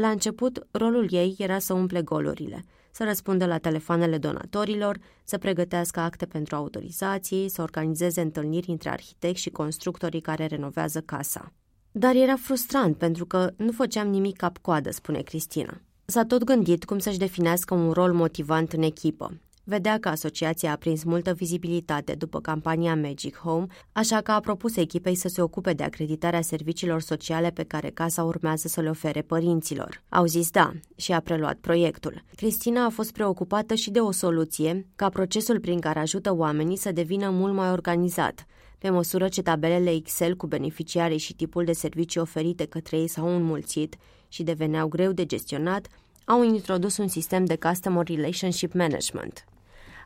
La 0.00 0.08
început, 0.10 0.66
rolul 0.70 1.06
ei 1.10 1.34
era 1.38 1.58
să 1.58 1.72
umple 1.72 2.02
golurile, 2.02 2.64
să 2.90 3.04
răspundă 3.04 3.46
la 3.46 3.58
telefoanele 3.58 4.18
donatorilor, 4.18 4.98
să 5.24 5.38
pregătească 5.38 6.00
acte 6.00 6.26
pentru 6.26 6.56
autorizații, 6.56 7.48
să 7.48 7.62
organizeze 7.62 8.20
întâlniri 8.20 8.70
între 8.70 8.90
arhitecți 8.90 9.42
și 9.42 9.50
constructorii 9.50 10.20
care 10.20 10.46
renovează 10.46 11.00
casa. 11.00 11.52
Dar 11.92 12.14
era 12.14 12.36
frustrant 12.36 12.96
pentru 12.96 13.26
că 13.26 13.50
nu 13.56 13.72
făceam 13.72 14.08
nimic 14.08 14.36
cap-coadă, 14.36 14.90
spune 14.90 15.20
Cristina. 15.20 15.80
S-a 16.04 16.24
tot 16.24 16.44
gândit 16.44 16.84
cum 16.84 16.98
să-și 16.98 17.18
definească 17.18 17.74
un 17.74 17.90
rol 17.90 18.12
motivant 18.12 18.72
în 18.72 18.82
echipă, 18.82 19.40
Vedea 19.70 19.98
că 19.98 20.08
asociația 20.08 20.72
a 20.72 20.76
prins 20.76 21.04
multă 21.04 21.32
vizibilitate 21.32 22.14
după 22.14 22.40
campania 22.40 22.96
Magic 22.96 23.36
Home, 23.36 23.66
așa 23.92 24.20
că 24.20 24.30
a 24.30 24.40
propus 24.40 24.76
echipei 24.76 25.14
să 25.14 25.28
se 25.28 25.42
ocupe 25.42 25.72
de 25.72 25.82
acreditarea 25.82 26.40
serviciilor 26.40 27.00
sociale 27.00 27.50
pe 27.50 27.62
care 27.62 27.90
casa 27.90 28.22
urmează 28.22 28.68
să 28.68 28.80
le 28.80 28.88
ofere 28.88 29.22
părinților. 29.22 30.02
Au 30.08 30.24
zis 30.24 30.50
da 30.50 30.72
și 30.96 31.12
a 31.12 31.20
preluat 31.20 31.54
proiectul. 31.54 32.22
Cristina 32.34 32.84
a 32.84 32.88
fost 32.88 33.12
preocupată 33.12 33.74
și 33.74 33.90
de 33.90 34.00
o 34.00 34.10
soluție, 34.10 34.86
ca 34.96 35.08
procesul 35.08 35.60
prin 35.60 35.80
care 35.80 35.98
ajută 35.98 36.34
oamenii 36.34 36.76
să 36.76 36.92
devină 36.92 37.30
mult 37.30 37.54
mai 37.54 37.70
organizat, 37.70 38.46
pe 38.78 38.90
măsură 38.90 39.28
ce 39.28 39.42
tabelele 39.42 39.90
Excel 39.90 40.36
cu 40.36 40.46
beneficiarii 40.46 41.18
și 41.18 41.34
tipul 41.34 41.64
de 41.64 41.72
servicii 41.72 42.20
oferite 42.20 42.64
către 42.64 42.96
ei 42.96 43.08
s-au 43.08 43.36
înmulțit 43.36 43.96
și 44.28 44.42
deveneau 44.42 44.88
greu 44.88 45.12
de 45.12 45.26
gestionat, 45.26 45.86
au 46.24 46.42
introdus 46.42 46.96
un 46.96 47.08
sistem 47.08 47.44
de 47.44 47.56
Customer 47.56 48.06
Relationship 48.06 48.72
Management. 48.72 49.44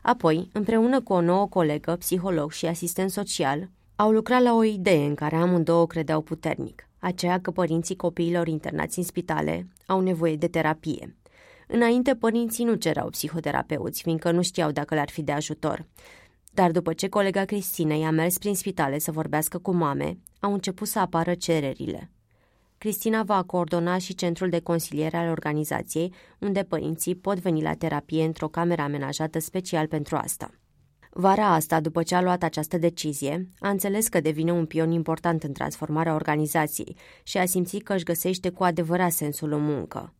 Apoi, 0.03 0.49
împreună 0.53 1.01
cu 1.01 1.13
o 1.13 1.21
nouă 1.21 1.47
colegă, 1.47 1.95
psiholog 1.95 2.51
și 2.51 2.65
asistent 2.65 3.09
social, 3.11 3.69
au 3.95 4.11
lucrat 4.11 4.41
la 4.41 4.53
o 4.53 4.63
idee 4.63 5.05
în 5.05 5.15
care 5.15 5.35
amândouă 5.35 5.87
credeau 5.87 6.21
puternic, 6.21 6.87
aceea 6.99 7.39
că 7.39 7.51
părinții 7.51 7.95
copiilor 7.95 8.47
internați 8.47 8.97
în 8.97 9.03
spitale 9.03 9.67
au 9.85 10.01
nevoie 10.01 10.35
de 10.35 10.47
terapie. 10.47 11.15
Înainte, 11.67 12.15
părinții 12.15 12.63
nu 12.63 12.73
cerau 12.73 13.09
psihoterapeuți, 13.09 14.01
fiindcă 14.01 14.31
nu 14.31 14.41
știau 14.41 14.71
dacă 14.71 14.93
le-ar 14.93 15.09
fi 15.09 15.21
de 15.21 15.31
ajutor. 15.31 15.85
Dar 16.51 16.71
după 16.71 16.93
ce 16.93 17.09
colega 17.09 17.45
Cristinei 17.45 18.03
a 18.03 18.11
mers 18.11 18.37
prin 18.37 18.55
spitale 18.55 18.99
să 18.99 19.11
vorbească 19.11 19.57
cu 19.57 19.71
mame, 19.71 20.17
au 20.39 20.53
început 20.53 20.87
să 20.87 20.99
apară 20.99 21.33
cererile. 21.33 22.11
Cristina 22.83 23.23
va 23.23 23.43
coordona 23.43 23.97
și 23.97 24.15
centrul 24.15 24.49
de 24.49 24.59
consiliere 24.59 25.17
al 25.17 25.29
organizației, 25.29 26.13
unde 26.39 26.63
părinții 26.63 27.15
pot 27.15 27.39
veni 27.39 27.61
la 27.61 27.73
terapie 27.73 28.23
într-o 28.23 28.47
cameră 28.47 28.81
amenajată 28.81 29.39
special 29.39 29.87
pentru 29.87 30.15
asta. 30.15 30.51
Vara 31.09 31.53
asta, 31.53 31.79
după 31.79 32.03
ce 32.03 32.15
a 32.15 32.21
luat 32.21 32.43
această 32.43 32.77
decizie, 32.77 33.49
a 33.59 33.69
înțeles 33.69 34.07
că 34.07 34.19
devine 34.19 34.51
un 34.51 34.65
pion 34.65 34.91
important 34.91 35.43
în 35.43 35.53
transformarea 35.53 36.13
organizației 36.13 36.95
și 37.23 37.37
a 37.37 37.45
simțit 37.45 37.83
că 37.83 37.93
își 37.93 38.03
găsește 38.03 38.49
cu 38.49 38.63
adevărat 38.63 39.11
sensul 39.11 39.51
în 39.51 39.63
muncă. 39.63 40.13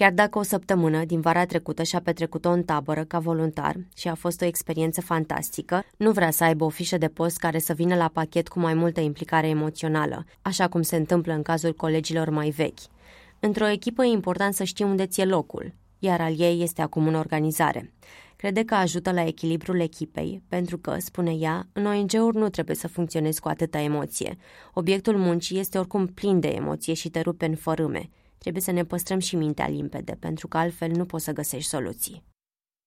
Chiar 0.00 0.12
dacă 0.12 0.38
o 0.38 0.42
săptămână 0.42 1.04
din 1.04 1.20
vara 1.20 1.44
trecută 1.44 1.82
și-a 1.82 2.00
petrecut-o 2.00 2.50
în 2.50 2.62
tabără 2.62 3.04
ca 3.04 3.18
voluntar 3.18 3.76
și 3.96 4.08
a 4.08 4.14
fost 4.14 4.40
o 4.40 4.44
experiență 4.44 5.00
fantastică, 5.00 5.84
nu 5.96 6.12
vrea 6.12 6.30
să 6.30 6.44
aibă 6.44 6.64
o 6.64 6.68
fișă 6.68 6.98
de 6.98 7.08
post 7.08 7.38
care 7.38 7.58
să 7.58 7.72
vină 7.72 7.96
la 7.96 8.10
pachet 8.12 8.48
cu 8.48 8.58
mai 8.58 8.74
multă 8.74 9.00
implicare 9.00 9.48
emoțională, 9.48 10.24
așa 10.42 10.68
cum 10.68 10.82
se 10.82 10.96
întâmplă 10.96 11.32
în 11.32 11.42
cazul 11.42 11.72
colegilor 11.72 12.30
mai 12.30 12.50
vechi. 12.50 12.78
Într-o 13.40 13.68
echipă 13.68 14.04
e 14.04 14.08
important 14.08 14.54
să 14.54 14.64
știi 14.64 14.84
unde 14.84 15.06
ți-e 15.06 15.24
locul, 15.24 15.74
iar 15.98 16.20
al 16.20 16.40
ei 16.40 16.62
este 16.62 16.82
acum 16.82 17.06
în 17.06 17.14
organizare. 17.14 17.92
Crede 18.36 18.64
că 18.64 18.74
ajută 18.74 19.12
la 19.12 19.26
echilibrul 19.26 19.80
echipei, 19.80 20.42
pentru 20.48 20.78
că, 20.78 20.96
spune 20.98 21.32
ea, 21.32 21.68
în 21.72 21.86
ONG-uri 21.86 22.36
nu 22.36 22.48
trebuie 22.48 22.76
să 22.76 22.88
funcționezi 22.88 23.40
cu 23.40 23.48
atâta 23.48 23.80
emoție. 23.80 24.36
Obiectul 24.74 25.16
muncii 25.16 25.58
este 25.58 25.78
oricum 25.78 26.06
plin 26.06 26.40
de 26.40 26.48
emoție 26.48 26.94
și 26.94 27.08
te 27.08 27.20
rupe 27.20 27.46
în 27.46 27.54
fărâme. 27.54 28.10
Trebuie 28.40 28.62
să 28.62 28.70
ne 28.70 28.84
păstrăm 28.84 29.18
și 29.18 29.36
mintea 29.36 29.68
limpede, 29.68 30.16
pentru 30.20 30.48
că 30.48 30.56
altfel 30.56 30.90
nu 30.90 31.04
poți 31.04 31.24
să 31.24 31.32
găsești 31.32 31.68
soluții. 31.68 32.24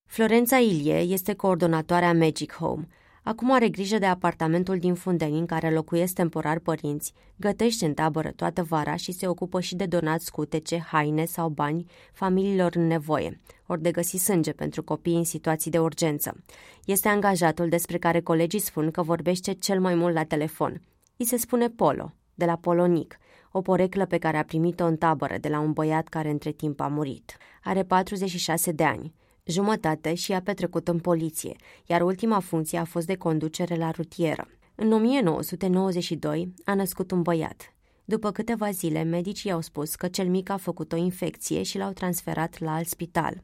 Florența 0.05 0.57
Ilie 0.57 0.97
este 0.99 1.33
coordonatoarea 1.33 2.13
Magic 2.13 2.53
Home. 2.53 2.87
Acum 3.23 3.51
are 3.51 3.69
grijă 3.69 3.97
de 3.97 4.05
apartamentul 4.05 4.77
din 4.77 4.93
Fundeni 4.93 5.39
în 5.39 5.45
care 5.45 5.71
locuiesc 5.71 6.13
temporar 6.13 6.59
părinți, 6.59 7.13
gătește 7.35 7.85
în 7.85 7.93
tabără 7.93 8.31
toată 8.31 8.63
vara 8.63 8.95
și 8.95 9.11
se 9.11 9.27
ocupă 9.27 9.59
și 9.59 9.75
de 9.75 9.85
donat 9.85 10.21
scutece, 10.21 10.79
haine 10.79 11.25
sau 11.25 11.49
bani 11.49 11.85
familiilor 12.13 12.75
în 12.75 12.87
nevoie, 12.87 13.41
ori 13.67 13.81
de 13.81 13.91
găsi 13.91 14.17
sânge 14.17 14.51
pentru 14.51 14.83
copii 14.83 15.17
în 15.17 15.23
situații 15.23 15.71
de 15.71 15.79
urgență. 15.79 16.43
Este 16.85 17.07
angajatul 17.07 17.69
despre 17.69 17.97
care 17.97 18.21
colegii 18.21 18.59
spun 18.59 18.91
că 18.91 19.01
vorbește 19.01 19.53
cel 19.53 19.79
mai 19.79 19.95
mult 19.95 20.13
la 20.13 20.23
telefon. 20.23 20.81
îi 21.17 21.25
se 21.25 21.37
spune 21.37 21.69
Polo, 21.69 22.13
de 22.33 22.45
la 22.45 22.55
Polonic, 22.55 23.17
o 23.55 23.61
poreclă 23.61 24.05
pe 24.05 24.17
care 24.17 24.37
a 24.37 24.43
primit-o 24.43 24.85
în 24.85 24.95
tabără 24.95 25.37
de 25.37 25.47
la 25.47 25.59
un 25.59 25.71
băiat 25.71 26.07
care 26.07 26.29
între 26.29 26.51
timp 26.51 26.79
a 26.79 26.87
murit. 26.87 27.37
Are 27.63 27.83
46 27.83 28.71
de 28.71 28.83
ani, 28.83 29.13
jumătate 29.43 30.13
și 30.13 30.33
a 30.33 30.41
petrecut 30.41 30.87
în 30.87 30.99
poliție, 30.99 31.55
iar 31.85 32.01
ultima 32.01 32.39
funcție 32.39 32.77
a 32.77 32.83
fost 32.83 33.05
de 33.05 33.15
conducere 33.15 33.75
la 33.75 33.91
rutieră. 33.91 34.47
În 34.75 34.91
1992 34.91 36.53
a 36.65 36.73
născut 36.73 37.11
un 37.11 37.21
băiat. 37.21 37.73
După 38.05 38.31
câteva 38.31 38.71
zile, 38.71 39.03
medicii 39.03 39.51
au 39.51 39.61
spus 39.61 39.95
că 39.95 40.07
cel 40.07 40.27
mic 40.27 40.49
a 40.49 40.57
făcut 40.57 40.91
o 40.91 40.95
infecție 40.95 41.63
și 41.63 41.77
l-au 41.77 41.91
transferat 41.91 42.59
la 42.59 42.73
alt 42.73 42.87
spital. 42.87 43.43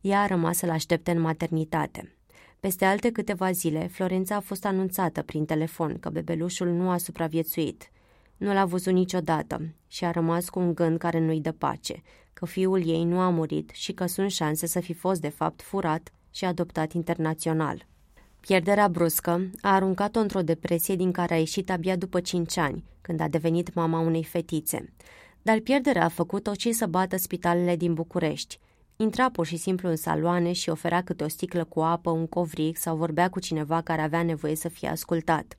Ea 0.00 0.20
a 0.20 0.26
rămas 0.26 0.56
să-l 0.56 0.70
aștepte 0.70 1.10
în 1.10 1.20
maternitate. 1.20 2.16
Peste 2.60 2.84
alte 2.84 3.10
câteva 3.10 3.50
zile, 3.50 3.86
Florența 3.86 4.34
a 4.36 4.40
fost 4.40 4.64
anunțată 4.64 5.22
prin 5.22 5.44
telefon 5.44 5.98
că 5.98 6.10
bebelușul 6.10 6.68
nu 6.68 6.90
a 6.90 6.96
supraviețuit. 6.96 7.90
Nu 8.38 8.52
l-a 8.52 8.64
văzut 8.64 8.92
niciodată 8.92 9.74
și 9.86 10.04
a 10.04 10.10
rămas 10.10 10.48
cu 10.48 10.58
un 10.58 10.74
gând 10.74 10.98
care 10.98 11.18
nu-i 11.18 11.40
dă 11.40 11.52
pace, 11.52 12.02
că 12.32 12.46
fiul 12.46 12.88
ei 12.88 13.04
nu 13.04 13.18
a 13.20 13.30
murit 13.30 13.70
și 13.74 13.92
că 13.92 14.06
sunt 14.06 14.30
șanse 14.30 14.66
să 14.66 14.80
fi 14.80 14.92
fost 14.92 15.20
de 15.20 15.28
fapt 15.28 15.62
furat 15.62 16.12
și 16.30 16.44
adoptat 16.44 16.92
internațional. 16.92 17.86
Pierderea 18.40 18.88
bruscă 18.88 19.50
a 19.60 19.74
aruncat-o 19.74 20.20
într-o 20.20 20.40
depresie 20.40 20.96
din 20.96 21.12
care 21.12 21.34
a 21.34 21.38
ieșit 21.38 21.70
abia 21.70 21.96
după 21.96 22.20
5 22.20 22.56
ani, 22.56 22.84
când 23.00 23.20
a 23.20 23.28
devenit 23.28 23.74
mama 23.74 23.98
unei 23.98 24.24
fetițe. 24.24 24.92
Dar 25.42 25.58
pierderea 25.58 26.04
a 26.04 26.08
făcut-o 26.08 26.52
și 26.52 26.72
să 26.72 26.86
bată 26.86 27.16
spitalele 27.16 27.76
din 27.76 27.94
București. 27.94 28.58
Intra 28.96 29.30
pur 29.30 29.46
și 29.46 29.56
simplu 29.56 29.88
în 29.88 29.96
saloane 29.96 30.52
și 30.52 30.70
oferea 30.70 31.02
câte 31.02 31.24
o 31.24 31.28
sticlă 31.28 31.64
cu 31.64 31.80
apă, 31.80 32.10
un 32.10 32.26
covric 32.26 32.76
sau 32.76 32.96
vorbea 32.96 33.28
cu 33.28 33.40
cineva 33.40 33.80
care 33.80 34.02
avea 34.02 34.22
nevoie 34.22 34.54
să 34.54 34.68
fie 34.68 34.88
ascultat. 34.88 35.58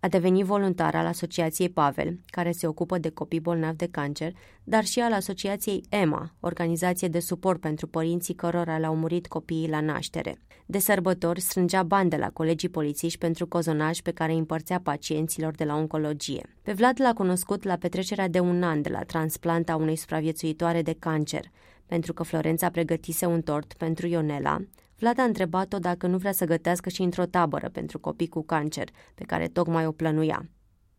A 0.00 0.08
devenit 0.08 0.44
voluntar 0.44 0.94
al 0.94 1.06
Asociației 1.06 1.68
Pavel, 1.68 2.18
care 2.26 2.50
se 2.50 2.66
ocupă 2.66 2.98
de 2.98 3.10
copii 3.10 3.40
bolnavi 3.40 3.76
de 3.76 3.88
cancer, 3.90 4.32
dar 4.64 4.84
și 4.84 5.00
al 5.00 5.12
Asociației 5.12 5.84
EMA, 5.88 6.34
organizație 6.40 7.08
de 7.08 7.20
suport 7.20 7.60
pentru 7.60 7.86
părinții 7.86 8.34
cărora 8.34 8.78
le-au 8.78 8.96
murit 8.96 9.26
copiii 9.26 9.68
la 9.68 9.80
naștere. 9.80 10.38
De 10.66 10.78
sărbători 10.78 11.40
strângea 11.40 11.82
bani 11.82 12.10
de 12.10 12.16
la 12.16 12.30
colegii 12.30 12.68
polițiști 12.68 13.18
pentru 13.18 13.46
cozonaj 13.46 14.00
pe 14.00 14.10
care 14.10 14.32
îi 14.32 14.38
împărțea 14.38 14.80
pacienților 14.80 15.54
de 15.54 15.64
la 15.64 15.74
oncologie. 15.74 16.56
Pe 16.62 16.72
Vlad 16.72 17.00
l-a 17.00 17.12
cunoscut 17.12 17.64
la 17.64 17.76
petrecerea 17.76 18.28
de 18.28 18.40
un 18.40 18.62
an 18.62 18.82
de 18.82 18.88
la 18.88 19.02
transplanta 19.02 19.76
unei 19.76 19.96
supraviețuitoare 19.96 20.82
de 20.82 20.96
cancer, 20.98 21.44
pentru 21.86 22.12
că 22.12 22.22
Florența 22.22 22.70
pregătise 22.70 23.26
un 23.26 23.42
tort 23.42 23.72
pentru 23.72 24.06
Ionela, 24.06 24.58
Vlad 24.98 25.18
a 25.18 25.22
întrebat-o 25.22 25.78
dacă 25.78 26.06
nu 26.06 26.18
vrea 26.18 26.32
să 26.32 26.44
gătească 26.44 26.88
și 26.88 27.02
într-o 27.02 27.24
tabără 27.24 27.68
pentru 27.68 27.98
copii 27.98 28.28
cu 28.28 28.42
cancer, 28.44 28.88
pe 29.14 29.24
care 29.24 29.48
tocmai 29.48 29.86
o 29.86 29.92
plănuia. 29.92 30.48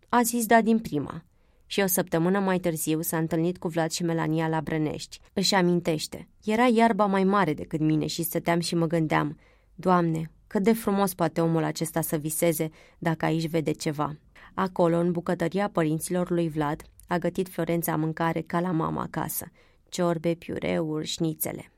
A 0.09 0.21
zis 0.21 0.45
da 0.45 0.61
din 0.61 0.79
prima. 0.79 1.23
Și 1.65 1.79
o 1.79 1.85
săptămână 1.85 2.39
mai 2.39 2.59
târziu 2.59 3.01
s-a 3.01 3.17
întâlnit 3.17 3.57
cu 3.57 3.67
Vlad 3.67 3.89
și 3.91 4.03
Melania 4.03 4.47
la 4.47 4.61
Brănești. 4.61 5.19
Își 5.33 5.55
amintește. 5.55 6.27
Era 6.43 6.67
iarba 6.67 7.05
mai 7.05 7.23
mare 7.23 7.53
decât 7.53 7.79
mine 7.79 8.05
și 8.05 8.23
stăteam 8.23 8.59
și 8.59 8.75
mă 8.75 8.87
gândeam, 8.87 9.37
Doamne, 9.75 10.31
cât 10.47 10.63
de 10.63 10.73
frumos 10.73 11.13
poate 11.13 11.41
omul 11.41 11.63
acesta 11.63 12.01
să 12.01 12.17
viseze 12.17 12.69
dacă 12.97 13.25
aici 13.25 13.49
vede 13.49 13.71
ceva. 13.71 14.17
Acolo, 14.53 14.97
în 14.97 15.11
bucătăria 15.11 15.69
părinților 15.69 16.29
lui 16.29 16.49
Vlad, 16.49 16.81
a 17.07 17.17
gătit 17.17 17.49
Florența 17.49 17.95
mâncare 17.95 18.41
ca 18.41 18.59
la 18.59 18.71
mama 18.71 19.01
acasă. 19.01 19.51
Ciorbe, 19.89 20.33
piureuri, 20.33 21.07
șnițele. 21.07 21.71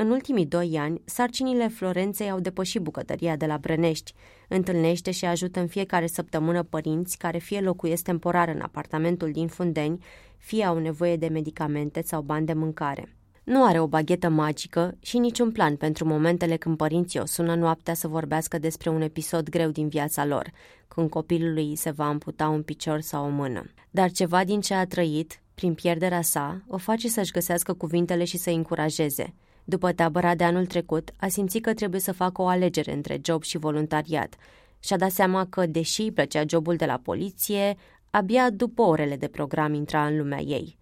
În 0.00 0.10
ultimii 0.10 0.46
doi 0.46 0.76
ani, 0.78 1.00
sarcinile 1.04 1.68
Florenței 1.68 2.30
au 2.30 2.40
depășit 2.40 2.80
bucătăria 2.80 3.36
de 3.36 3.46
la 3.46 3.58
Brănești. 3.58 4.14
Întâlnește 4.48 5.10
și 5.10 5.24
ajută 5.24 5.60
în 5.60 5.66
fiecare 5.66 6.06
săptămână 6.06 6.62
părinți 6.62 7.18
care 7.18 7.38
fie 7.38 7.60
locuiesc 7.60 8.02
temporar 8.02 8.48
în 8.48 8.60
apartamentul 8.60 9.30
din 9.30 9.46
Fundeni, 9.46 10.04
fie 10.36 10.64
au 10.64 10.78
nevoie 10.78 11.16
de 11.16 11.28
medicamente 11.28 12.02
sau 12.02 12.22
bani 12.22 12.46
de 12.46 12.52
mâncare. 12.52 13.16
Nu 13.44 13.64
are 13.64 13.80
o 13.80 13.86
baghetă 13.86 14.28
magică 14.28 14.96
și 15.00 15.18
niciun 15.18 15.52
plan 15.52 15.76
pentru 15.76 16.04
momentele 16.06 16.56
când 16.56 16.76
părinții 16.76 17.20
o 17.20 17.26
sună 17.26 17.54
noaptea 17.54 17.94
să 17.94 18.08
vorbească 18.08 18.58
despre 18.58 18.90
un 18.90 19.00
episod 19.00 19.48
greu 19.48 19.70
din 19.70 19.88
viața 19.88 20.24
lor, 20.24 20.50
când 20.88 21.10
copilului 21.10 21.76
se 21.76 21.90
va 21.90 22.06
amputa 22.06 22.48
un 22.48 22.62
picior 22.62 23.00
sau 23.00 23.24
o 23.24 23.28
mână. 23.28 23.64
Dar 23.90 24.10
ceva 24.10 24.44
din 24.44 24.60
ce 24.60 24.74
a 24.74 24.86
trăit, 24.86 25.42
prin 25.54 25.74
pierderea 25.74 26.22
sa, 26.22 26.62
o 26.66 26.76
face 26.76 27.08
să-și 27.08 27.32
găsească 27.32 27.72
cuvintele 27.72 28.24
și 28.24 28.36
să-i 28.36 28.54
încurajeze– 28.54 29.34
după 29.68 29.92
tabăra 29.92 30.34
de 30.34 30.44
anul 30.44 30.66
trecut, 30.66 31.10
a 31.16 31.28
simțit 31.28 31.62
că 31.62 31.74
trebuie 31.74 32.00
să 32.00 32.12
facă 32.12 32.42
o 32.42 32.46
alegere 32.46 32.92
între 32.92 33.20
job 33.24 33.42
și 33.42 33.58
voluntariat. 33.58 34.34
Și-a 34.80 34.96
dat 34.96 35.10
seama 35.10 35.46
că, 35.46 35.66
deși 35.66 36.00
îi 36.00 36.12
plăcea 36.12 36.42
jobul 36.46 36.76
de 36.76 36.86
la 36.86 37.00
poliție, 37.02 37.76
abia 38.10 38.50
după 38.50 38.82
orele 38.82 39.16
de 39.16 39.28
program 39.28 39.74
intra 39.74 40.06
în 40.06 40.16
lumea 40.16 40.40
ei. 40.40 40.78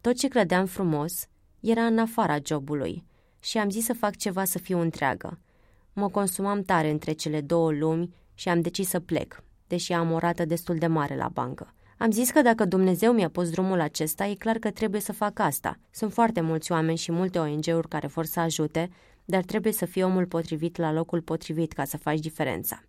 Tot 0.00 0.16
ce 0.16 0.28
credeam 0.28 0.66
frumos 0.66 1.26
era 1.60 1.82
în 1.84 1.98
afara 1.98 2.36
jobului 2.46 3.04
și 3.40 3.58
am 3.58 3.70
zis 3.70 3.84
să 3.84 3.92
fac 3.92 4.16
ceva 4.16 4.44
să 4.44 4.58
fiu 4.58 4.78
întreagă. 4.78 5.38
Mă 5.92 6.08
consumam 6.08 6.62
tare 6.62 6.90
între 6.90 7.12
cele 7.12 7.40
două 7.40 7.72
lumi 7.72 8.14
și 8.34 8.48
am 8.48 8.60
decis 8.60 8.88
să 8.88 9.00
plec, 9.00 9.42
deși 9.66 9.92
am 9.92 10.12
o 10.12 10.18
rată 10.18 10.44
destul 10.44 10.76
de 10.76 10.86
mare 10.86 11.16
la 11.16 11.28
bancă. 11.28 11.74
Am 12.04 12.10
zis 12.10 12.30
că 12.30 12.42
dacă 12.42 12.64
Dumnezeu 12.64 13.12
mi-a 13.12 13.28
pus 13.28 13.50
drumul 13.50 13.80
acesta, 13.80 14.26
e 14.26 14.34
clar 14.34 14.58
că 14.58 14.70
trebuie 14.70 15.00
să 15.00 15.12
fac 15.12 15.38
asta. 15.38 15.78
Sunt 15.90 16.12
foarte 16.12 16.40
mulți 16.40 16.72
oameni 16.72 16.96
și 16.96 17.12
multe 17.12 17.38
ONG-uri 17.38 17.88
care 17.88 18.06
vor 18.06 18.24
să 18.24 18.40
ajute, 18.40 18.90
dar 19.24 19.42
trebuie 19.42 19.72
să 19.72 19.84
fii 19.84 20.02
omul 20.02 20.26
potrivit 20.26 20.76
la 20.76 20.92
locul 20.92 21.20
potrivit 21.20 21.72
ca 21.72 21.84
să 21.84 21.96
faci 21.96 22.18
diferența. 22.18 22.82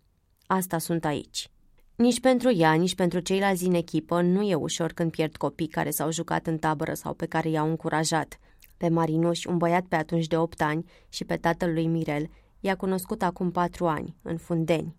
Asta 0.46 0.78
sunt 0.78 1.04
aici. 1.04 1.50
Nici 1.94 2.20
pentru 2.20 2.52
ea, 2.52 2.72
nici 2.72 2.94
pentru 2.94 3.20
ceilalți 3.20 3.62
din 3.62 3.74
echipă 3.74 4.22
nu 4.22 4.42
e 4.42 4.54
ușor 4.54 4.92
când 4.92 5.10
pierd 5.10 5.36
copii 5.36 5.68
care 5.68 5.90
s-au 5.90 6.10
jucat 6.10 6.46
în 6.46 6.58
tabără 6.58 6.94
sau 6.94 7.14
pe 7.14 7.26
care 7.26 7.48
i-au 7.48 7.68
încurajat. 7.68 8.38
Pe 8.76 8.88
Marinuș, 8.88 9.44
un 9.44 9.56
băiat 9.56 9.84
pe 9.84 9.96
atunci 9.96 10.26
de 10.26 10.36
8 10.36 10.62
ani, 10.62 10.90
și 11.08 11.24
pe 11.24 11.36
tatăl 11.36 11.72
lui 11.72 11.86
Mirel, 11.86 12.26
i-a 12.60 12.76
cunoscut 12.76 13.22
acum 13.22 13.50
4 13.50 13.86
ani, 13.86 14.16
în 14.22 14.36
Fundeni. 14.36 14.96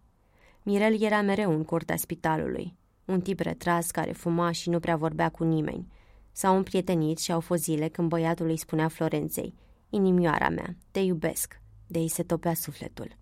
Mirel 0.64 1.02
era 1.02 1.22
mereu 1.22 1.52
în 1.52 1.64
curtea 1.64 1.96
spitalului 1.96 2.76
un 3.08 3.22
tip 3.22 3.40
retras 3.40 3.92
care 3.92 4.12
fuma 4.12 4.52
și 4.52 4.70
nu 4.70 4.80
prea 4.80 4.96
vorbea 4.96 5.30
cu 5.30 5.44
nimeni. 5.44 5.88
S-au 6.32 6.56
împrietenit 6.56 7.18
și 7.18 7.32
au 7.32 7.40
fost 7.40 7.64
zile 7.64 7.88
când 7.88 8.10
băiatul 8.10 8.48
îi 8.48 8.58
spunea 8.58 8.88
Florenței, 8.88 9.54
Inimioara 9.90 10.50
mea, 10.50 10.76
te 10.92 11.00
iubesc, 11.00 11.62
de 11.88 12.00
ei 12.00 12.08
se 12.08 12.24
topea 12.24 12.54
sufletul. 12.54 13.18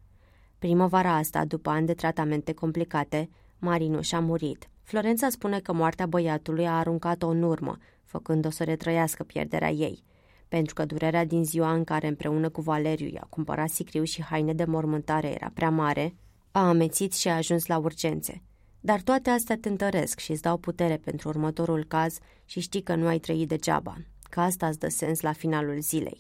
Primăvara 0.60 1.16
asta, 1.16 1.46
după 1.46 1.70
ani 1.70 1.86
de 1.86 1.94
tratamente 1.94 2.54
complicate, 2.54 3.30
Marinu 3.60 4.02
și-a 4.02 4.20
murit. 4.20 4.70
Florența 4.82 5.30
spune 5.30 5.60
că 5.60 5.74
moartea 5.74 6.06
băiatului 6.06 6.68
a 6.68 6.78
aruncat-o 6.78 7.28
în 7.28 7.42
urmă, 7.42 7.78
făcând-o 8.04 8.50
să 8.50 8.64
retrăiască 8.64 9.24
pierderea 9.24 9.70
ei, 9.70 10.04
pentru 10.48 10.74
că 10.74 10.86
durerea 10.86 11.26
din 11.26 11.46
ziua 11.46 11.74
în 11.74 11.84
care 11.84 12.08
împreună 12.08 12.50
cu 12.50 12.62
Valeriu 12.62 13.08
i-a 13.08 13.28
cumpărat 13.30 13.70
sicriu 13.70 14.04
și 14.04 14.24
haine 14.24 14.54
de 14.54 14.66
mormântare 14.66 15.28
era 15.28 15.52
prea 15.54 15.70
mare, 15.70 16.16
a 16.52 16.68
amețit 16.68 17.14
și 17.14 17.28
a 17.28 17.36
ajuns 17.36 17.66
la 17.66 17.78
urgențe. 17.78 18.42
Dar 18.86 19.02
toate 19.02 19.30
astea 19.30 19.58
te 19.58 19.70
întăresc 19.70 20.20
și 20.20 20.32
îți 20.32 20.42
dau 20.42 20.58
putere 20.58 20.98
pentru 20.98 21.30
următorul 21.30 21.86
caz 21.88 22.18
și 22.46 22.60
știi 22.60 22.82
că 22.82 22.96
nu 22.96 23.08
ai 23.08 23.20
trăit 23.20 23.48
degeaba, 23.48 23.98
că 24.30 24.40
asta 24.40 24.68
îți 24.68 24.80
dă 24.80 24.88
sens 24.88 25.22
la 25.22 25.32
finalul 25.34 25.80
zilei. 25.80 26.18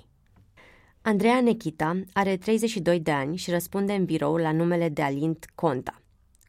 Andreea 1.01 1.41
Nechita 1.41 2.01
are 2.13 2.37
32 2.37 2.99
de 2.99 3.11
ani 3.11 3.35
și 3.35 3.49
răspunde 3.51 3.93
în 3.93 4.05
birou 4.05 4.35
la 4.35 4.51
numele 4.51 4.89
de 4.89 5.01
Alint 5.01 5.45
Conta, 5.55 6.01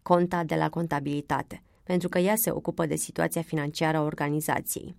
Conta 0.02 0.44
de 0.44 0.55
la 0.55 0.68
contabilitate, 0.68 1.62
pentru 1.83 2.09
că 2.09 2.18
ea 2.18 2.37
se 2.37 2.50
ocupă 2.50 2.87
de 2.87 2.96
situația 2.96 3.42
financiară 3.42 3.96
a 3.96 4.02
organizației. 4.02 4.96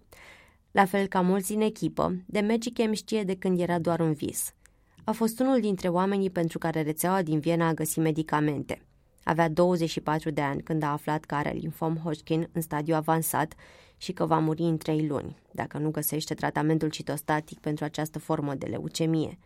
La 0.72 0.86
fel 0.86 1.08
ca 1.08 1.22
mulți 1.22 1.48
din 1.48 1.62
echipă, 1.62 2.16
de 2.26 2.40
Magicam 2.40 2.94
știe 2.94 3.24
de 3.24 3.36
când 3.36 3.60
era 3.60 3.80
doar 3.80 4.00
un 4.00 4.14
vis. 4.14 4.54
A 5.04 5.12
fost 5.12 5.40
unul 5.40 5.60
dintre 5.60 5.88
oamenii 5.88 6.30
pentru 6.30 6.58
care 6.58 6.82
rețeaua 6.82 7.22
din 7.22 7.40
Viena 7.40 7.68
a 7.68 7.74
găsit 7.74 8.04
medicamente– 8.04 8.82
avea 9.28 9.50
24 9.50 10.30
de 10.30 10.42
ani 10.42 10.62
când 10.62 10.84
a 10.84 10.92
aflat 10.92 11.26
că 11.26 11.36
are 11.36 11.52
linfom 11.52 11.96
Hodgkin 11.96 12.50
în 12.52 12.62
stadiu 12.62 12.96
avansat 12.96 13.54
și 13.98 14.12
că 14.12 14.26
va 14.26 14.40
muri 14.40 14.62
în 14.62 14.78
3 14.78 15.08
luni, 15.08 15.38
dacă 15.52 15.78
nu 15.78 15.90
găsește 15.90 16.34
tratamentul 16.34 16.90
citostatic 16.90 17.60
pentru 17.60 17.84
această 17.84 18.20
formă 18.20 18.56
de 18.56 18.66
leucemie. 18.66 19.38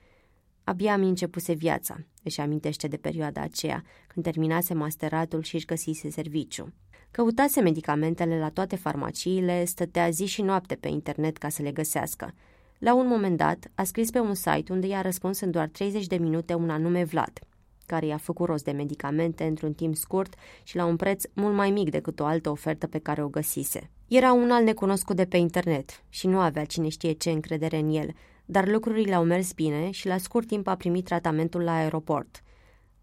Abia 0.64 0.98
mi 0.98 1.08
începuse 1.08 1.54
viața, 1.54 1.98
își 2.24 2.42
amintește 2.42 2.88
de 2.88 2.98
perioada 2.98 3.42
aceea, 3.42 3.84
când 4.08 4.26
terminase 4.26 4.74
masteratul 4.74 5.42
și 5.42 5.56
își 5.56 5.66
găsise 5.66 6.10
serviciu. 6.10 6.74
Căutase 7.12 7.62
medicamentele 7.62 8.40
la 8.40 8.50
toate 8.50 8.76
farmaciile, 8.76 9.66
stătea 9.66 10.10
zi 10.10 10.26
și 10.26 10.42
noapte 10.42 10.76
pe 10.76 10.88
internet 10.88 11.38
ca 11.38 11.50
să 11.50 11.62
le 11.62 11.72
găsească. 11.72 12.34
La 12.78 12.94
un 12.94 13.08
moment 13.08 13.38
dat, 13.38 13.72
a 13.76 13.84
scris 13.84 14.10
pe 14.10 14.20
un 14.20 14.34
site 14.34 14.72
unde 14.72 14.88
i-a 14.88 15.02
răspuns 15.02 15.40
în 15.40 15.52
doar 15.52 15.68
30 15.68 16.08
de 16.08 16.16
minute 16.16 16.54
un 16.54 16.70
anume 16.70 17.04
Vlad– 17.04 17.40
care 17.92 18.06
i-a 18.06 18.18
făcut 18.18 18.48
rost 18.48 18.64
de 18.64 18.72
medicamente 18.72 19.44
într-un 19.44 19.74
timp 19.74 19.96
scurt 19.96 20.34
și 20.64 20.76
la 20.76 20.86
un 20.86 20.96
preț 20.96 21.24
mult 21.34 21.56
mai 21.56 21.72
mic 21.72 21.90
decât 21.90 22.20
o 22.20 22.26
altă 22.26 22.50
ofertă 22.50 22.88
pe 22.88 23.00
care 23.00 23.24
o 23.24 23.28
găsise. 23.28 23.90
Era 24.08 24.32
un 24.34 24.52
alt 24.52 24.66
necunoscut 24.66 25.16
de 25.16 25.26
pe 25.26 25.38
internet 25.38 26.04
și 26.10 26.28
nu 26.28 26.40
avea 26.40 26.66
cine 26.66 26.90
știe 26.90 27.12
ce 27.12 27.30
încredere 27.30 27.78
în 27.78 27.90
el, 27.90 28.10
dar 28.46 28.68
lucrurile 28.68 29.14
au 29.14 29.24
mers 29.24 29.54
bine 29.54 29.92
și 29.92 30.08
la 30.08 30.18
scurt 30.18 30.48
timp 30.48 30.68
a 30.68 30.76
primit 30.76 31.06
tratamentul 31.06 31.62
la 31.62 31.76
aeroport. 31.76 32.44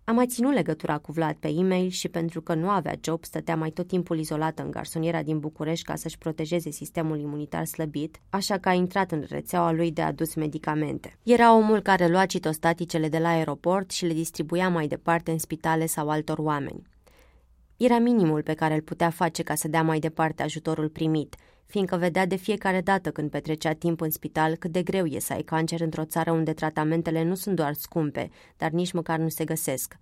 A 0.09 0.12
mai 0.12 0.27
ținut 0.27 0.53
legătura 0.53 0.99
cu 0.99 1.12
Vlad 1.12 1.37
pe 1.37 1.49
e-mail 1.49 1.88
și 1.88 2.09
pentru 2.09 2.40
că 2.40 2.55
nu 2.55 2.68
avea 2.68 2.94
job, 3.01 3.25
stătea 3.25 3.57
mai 3.57 3.71
tot 3.71 3.87
timpul 3.87 4.18
izolată 4.18 4.62
în 4.62 4.71
garsoniera 4.71 5.23
din 5.23 5.38
București 5.38 5.85
ca 5.85 5.94
să-și 5.94 6.18
protejeze 6.18 6.71
sistemul 6.71 7.18
imunitar 7.18 7.64
slăbit, 7.64 8.21
așa 8.31 8.59
că 8.59 8.68
a 8.68 8.73
intrat 8.73 9.12
în 9.12 9.25
rețeaua 9.29 9.73
lui 9.73 9.92
de 9.92 10.03
adus 10.03 10.35
medicamente. 10.35 11.18
Era 11.23 11.55
omul 11.55 11.81
care 11.81 12.07
lua 12.07 12.27
citostaticele 12.27 13.09
de 13.09 13.18
la 13.18 13.29
aeroport 13.29 13.90
și 13.90 14.07
le 14.07 14.12
distribuia 14.12 14.68
mai 14.68 14.87
departe 14.87 15.31
în 15.31 15.38
spitale 15.38 15.87
sau 15.87 16.09
altor 16.09 16.38
oameni. 16.38 16.83
Era 17.77 17.99
minimul 17.99 18.42
pe 18.42 18.55
care 18.55 18.75
îl 18.75 18.83
putea 18.83 19.11
face 19.11 19.42
ca 19.42 19.55
să 19.55 19.68
dea 19.68 19.83
mai 19.83 19.99
departe 19.99 20.42
ajutorul 20.42 20.88
primit, 20.88 21.37
fiindcă 21.68 21.96
vedea 21.96 22.26
de 22.26 22.37
fiecare 22.37 22.81
dată 22.81 23.11
când 23.11 23.31
petrecea 23.31 23.72
timp 23.72 24.00
în 24.00 24.11
spital 24.11 24.57
cât 24.57 24.72
de 24.72 24.83
greu 24.83 25.04
e 25.04 25.18
să 25.18 25.33
ai 25.33 25.42
cancer 25.42 25.81
într-o 25.81 26.04
țară 26.04 26.31
unde 26.31 26.52
tratamentele 26.52 27.24
nu 27.24 27.35
sunt 27.35 27.57
doar 27.57 27.72
scumpe, 27.72 28.31
dar 28.57 28.70
nici 28.70 28.92
măcar 28.92 29.18
nu 29.18 29.28
se 29.28 29.44
găsesc. 29.44 29.96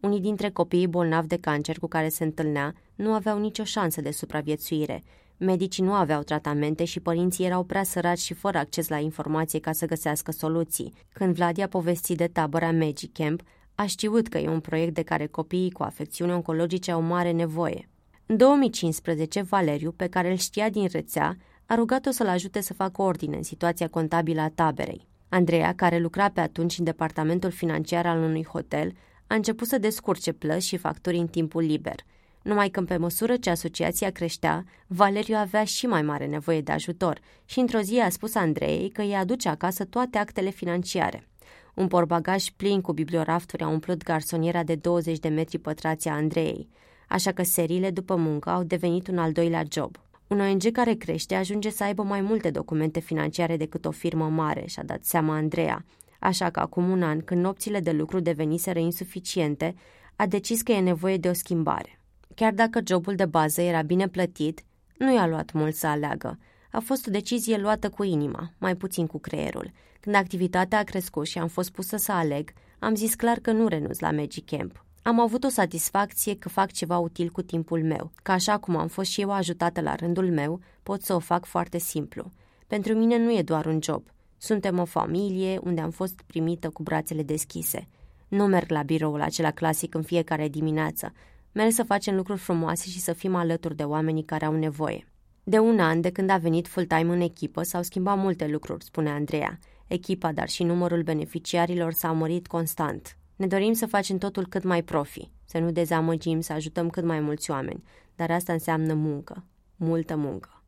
Unii 0.00 0.20
dintre 0.20 0.50
copiii 0.50 0.86
bolnavi 0.86 1.26
de 1.26 1.36
cancer 1.36 1.78
cu 1.78 1.86
care 1.86 2.08
se 2.08 2.24
întâlnea 2.24 2.74
nu 2.94 3.12
aveau 3.12 3.38
nicio 3.38 3.64
șansă 3.64 4.00
de 4.00 4.10
supraviețuire. 4.10 5.02
Medicii 5.36 5.84
nu 5.84 5.92
aveau 5.92 6.22
tratamente 6.22 6.84
și 6.84 7.00
părinții 7.00 7.44
erau 7.44 7.62
prea 7.64 7.82
săraci 7.82 8.18
și 8.18 8.34
fără 8.34 8.58
acces 8.58 8.88
la 8.88 8.98
informație 8.98 9.58
ca 9.58 9.72
să 9.72 9.86
găsească 9.86 10.30
soluții. 10.30 10.92
Când 11.12 11.34
Vlad 11.34 11.60
a 11.60 11.66
povestit 11.66 12.16
de 12.16 12.26
tabăra 12.26 12.72
Magic 12.72 13.12
Camp, 13.12 13.42
a 13.74 13.86
știut 13.86 14.28
că 14.28 14.38
e 14.38 14.48
un 14.48 14.60
proiect 14.60 14.94
de 14.94 15.02
care 15.02 15.26
copiii 15.26 15.70
cu 15.70 15.82
afecțiuni 15.82 16.32
oncologice 16.32 16.90
au 16.90 17.00
mare 17.00 17.30
nevoie. 17.30 17.88
În 18.26 18.36
2015, 18.36 19.42
Valeriu, 19.42 19.92
pe 19.92 20.06
care 20.06 20.30
îl 20.30 20.36
știa 20.36 20.68
din 20.70 20.88
rețea, 20.92 21.36
a 21.66 21.74
rugat-o 21.74 22.10
să-l 22.10 22.28
ajute 22.28 22.60
să 22.60 22.74
facă 22.74 23.02
ordine 23.02 23.36
în 23.36 23.42
situația 23.42 23.88
contabilă 23.88 24.40
a 24.40 24.48
taberei. 24.48 25.06
Andreea, 25.28 25.74
care 25.74 25.98
lucra 25.98 26.28
pe 26.28 26.40
atunci 26.40 26.78
în 26.78 26.84
departamentul 26.84 27.50
financiar 27.50 28.06
al 28.06 28.18
unui 28.18 28.44
hotel, 28.44 28.92
a 29.26 29.34
început 29.34 29.68
să 29.68 29.78
descurce 29.78 30.32
plăți 30.32 30.66
și 30.66 30.76
facturi 30.76 31.16
în 31.16 31.26
timpul 31.26 31.62
liber. 31.62 31.94
Numai 32.42 32.68
că 32.68 32.82
pe 32.82 32.96
măsură 32.96 33.36
ce 33.36 33.50
asociația 33.50 34.10
creștea, 34.10 34.64
Valeriu 34.86 35.36
avea 35.36 35.64
și 35.64 35.86
mai 35.86 36.02
mare 36.02 36.26
nevoie 36.26 36.60
de 36.60 36.72
ajutor 36.72 37.20
și 37.44 37.58
într-o 37.58 37.80
zi 37.80 37.98
a 37.98 38.08
spus 38.08 38.34
Andreei 38.34 38.90
că 38.90 39.02
îi 39.02 39.14
aduce 39.14 39.48
acasă 39.48 39.84
toate 39.84 40.18
actele 40.18 40.50
financiare. 40.50 41.28
Un 41.74 41.86
porbagaj 41.86 42.48
plin 42.56 42.80
cu 42.80 42.92
bibliorafturi 42.92 43.62
a 43.62 43.68
umplut 43.68 44.02
garsoniera 44.02 44.62
de 44.62 44.74
20 44.74 45.18
de 45.18 45.28
metri 45.28 45.58
pătrați 45.58 46.08
a 46.08 46.12
Andreei 46.12 46.68
așa 47.12 47.32
că 47.32 47.42
seriile 47.42 47.90
după 47.90 48.16
muncă 48.16 48.50
au 48.50 48.62
devenit 48.62 49.08
un 49.08 49.18
al 49.18 49.32
doilea 49.32 49.62
job. 49.72 49.96
Un 50.26 50.40
ONG 50.40 50.70
care 50.70 50.94
crește 50.94 51.34
ajunge 51.34 51.70
să 51.70 51.84
aibă 51.84 52.02
mai 52.02 52.20
multe 52.20 52.50
documente 52.50 53.00
financiare 53.00 53.56
decât 53.56 53.84
o 53.84 53.90
firmă 53.90 54.28
mare, 54.28 54.64
și-a 54.66 54.82
dat 54.82 55.04
seama 55.04 55.34
Andreea, 55.34 55.84
așa 56.18 56.50
că 56.50 56.60
acum 56.60 56.90
un 56.90 57.02
an, 57.02 57.20
când 57.20 57.42
nopțile 57.42 57.80
de 57.80 57.92
lucru 57.92 58.20
deveniseră 58.20 58.78
insuficiente, 58.78 59.74
a 60.16 60.26
decis 60.26 60.62
că 60.62 60.72
e 60.72 60.80
nevoie 60.80 61.16
de 61.16 61.28
o 61.28 61.32
schimbare. 61.32 62.00
Chiar 62.34 62.52
dacă 62.52 62.80
jobul 62.86 63.14
de 63.14 63.24
bază 63.24 63.60
era 63.60 63.82
bine 63.82 64.08
plătit, 64.08 64.62
nu 64.96 65.14
i-a 65.14 65.26
luat 65.26 65.52
mult 65.52 65.74
să 65.74 65.86
aleagă. 65.86 66.38
A 66.70 66.80
fost 66.80 67.06
o 67.06 67.10
decizie 67.10 67.56
luată 67.56 67.88
cu 67.88 68.02
inima, 68.02 68.50
mai 68.58 68.76
puțin 68.76 69.06
cu 69.06 69.18
creierul. 69.18 69.70
Când 70.00 70.14
activitatea 70.14 70.78
a 70.78 70.82
crescut 70.82 71.26
și 71.26 71.38
am 71.38 71.48
fost 71.48 71.70
pusă 71.70 71.96
să 71.96 72.12
aleg, 72.12 72.52
am 72.78 72.94
zis 72.94 73.14
clar 73.14 73.38
că 73.38 73.52
nu 73.52 73.68
renunț 73.68 73.98
la 73.98 74.10
Magic 74.10 74.46
Camp. 74.46 74.84
Am 75.04 75.20
avut 75.20 75.44
o 75.44 75.48
satisfacție 75.48 76.36
că 76.36 76.48
fac 76.48 76.72
ceva 76.72 76.98
util 76.98 77.30
cu 77.30 77.42
timpul 77.42 77.84
meu, 77.84 78.10
că 78.22 78.32
așa 78.32 78.58
cum 78.58 78.76
am 78.76 78.88
fost 78.88 79.10
și 79.10 79.20
eu 79.20 79.32
ajutată 79.32 79.80
la 79.80 79.94
rândul 79.94 80.30
meu, 80.30 80.60
pot 80.82 81.02
să 81.02 81.14
o 81.14 81.18
fac 81.18 81.44
foarte 81.44 81.78
simplu. 81.78 82.30
Pentru 82.66 82.94
mine 82.94 83.18
nu 83.18 83.36
e 83.36 83.42
doar 83.42 83.66
un 83.66 83.78
job. 83.82 84.02
Suntem 84.38 84.78
o 84.78 84.84
familie 84.84 85.58
unde 85.62 85.80
am 85.80 85.90
fost 85.90 86.22
primită 86.26 86.70
cu 86.70 86.82
brațele 86.82 87.22
deschise. 87.22 87.88
Nu 88.28 88.46
merg 88.46 88.70
la 88.70 88.82
biroul 88.82 89.20
acela 89.20 89.50
clasic 89.50 89.94
în 89.94 90.02
fiecare 90.02 90.48
dimineață. 90.48 91.12
Merg 91.52 91.72
să 91.72 91.82
facem 91.82 92.14
lucruri 92.14 92.38
frumoase 92.38 92.88
și 92.88 93.00
să 93.00 93.12
fim 93.12 93.34
alături 93.34 93.76
de 93.76 93.82
oamenii 93.82 94.24
care 94.24 94.44
au 94.44 94.54
nevoie. 94.54 95.06
De 95.44 95.58
un 95.58 95.78
an, 95.78 96.00
de 96.00 96.10
când 96.10 96.30
a 96.30 96.36
venit 96.36 96.68
full-time 96.68 97.14
în 97.14 97.20
echipă, 97.20 97.62
s-au 97.62 97.82
schimbat 97.82 98.18
multe 98.18 98.46
lucruri, 98.46 98.84
spune 98.84 99.10
Andreea. 99.10 99.58
Echipa, 99.86 100.32
dar 100.32 100.48
și 100.48 100.62
numărul 100.62 101.02
beneficiarilor 101.02 101.92
s-a 101.92 102.12
mărit 102.12 102.46
constant. 102.46 103.16
Ne 103.42 103.48
dorim 103.48 103.72
să 103.72 103.86
facem 103.86 104.18
totul 104.18 104.46
cât 104.46 104.62
mai 104.62 104.82
profi, 104.82 105.30
să 105.44 105.58
nu 105.58 105.70
dezamăgim, 105.70 106.40
să 106.40 106.52
ajutăm 106.52 106.90
cât 106.90 107.04
mai 107.04 107.20
mulți 107.20 107.50
oameni, 107.50 107.82
dar 108.16 108.30
asta 108.30 108.52
înseamnă 108.52 108.94
muncă, 108.94 109.44
multă 109.76 110.16
muncă. 110.16 110.62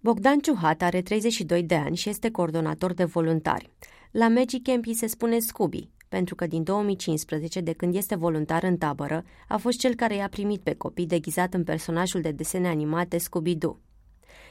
Bogdan 0.00 0.38
Ciuhat 0.38 0.82
are 0.82 1.02
32 1.02 1.62
de 1.62 1.74
ani 1.74 1.96
și 1.96 2.08
este 2.08 2.30
coordonator 2.30 2.92
de 2.92 3.04
voluntari. 3.04 3.70
La 4.10 4.28
Magic 4.28 4.62
Camp 4.62 4.84
se 4.86 5.06
spune 5.06 5.38
Scooby, 5.38 5.90
pentru 6.08 6.34
că 6.34 6.46
din 6.46 6.62
2015, 6.62 7.60
de 7.60 7.72
când 7.72 7.94
este 7.94 8.14
voluntar 8.14 8.62
în 8.62 8.76
tabără, 8.76 9.24
a 9.48 9.56
fost 9.56 9.78
cel 9.78 9.94
care 9.94 10.14
i-a 10.14 10.28
primit 10.28 10.60
pe 10.60 10.74
copii 10.74 11.06
deghizat 11.06 11.54
în 11.54 11.64
personajul 11.64 12.20
de 12.20 12.30
desene 12.30 12.68
animate 12.68 13.18
Scooby-Doo. 13.18 13.78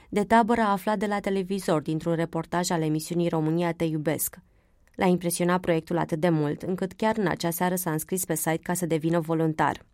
De 0.09 0.23
tabără 0.23 0.61
a 0.61 0.71
aflat 0.71 0.97
de 0.97 1.05
la 1.05 1.19
televizor 1.19 1.81
dintr-un 1.81 2.15
reportaj 2.15 2.69
al 2.69 2.81
emisiunii 2.81 3.29
România 3.29 3.71
Te 3.71 3.83
Iubesc– 3.83 4.37
L-a 4.95 5.05
impresionat 5.05 5.59
proiectul 5.59 5.97
atât 5.97 6.19
de 6.19 6.29
mult, 6.29 6.61
încât 6.61 6.93
chiar 6.93 7.17
în 7.17 7.27
acea 7.27 7.49
seară 7.49 7.75
s-a 7.75 7.91
înscris 7.91 8.25
pe 8.25 8.35
site 8.35 8.59
ca 8.63 8.73
să 8.73 8.85
devină 8.85 9.19
voluntar. 9.19 9.85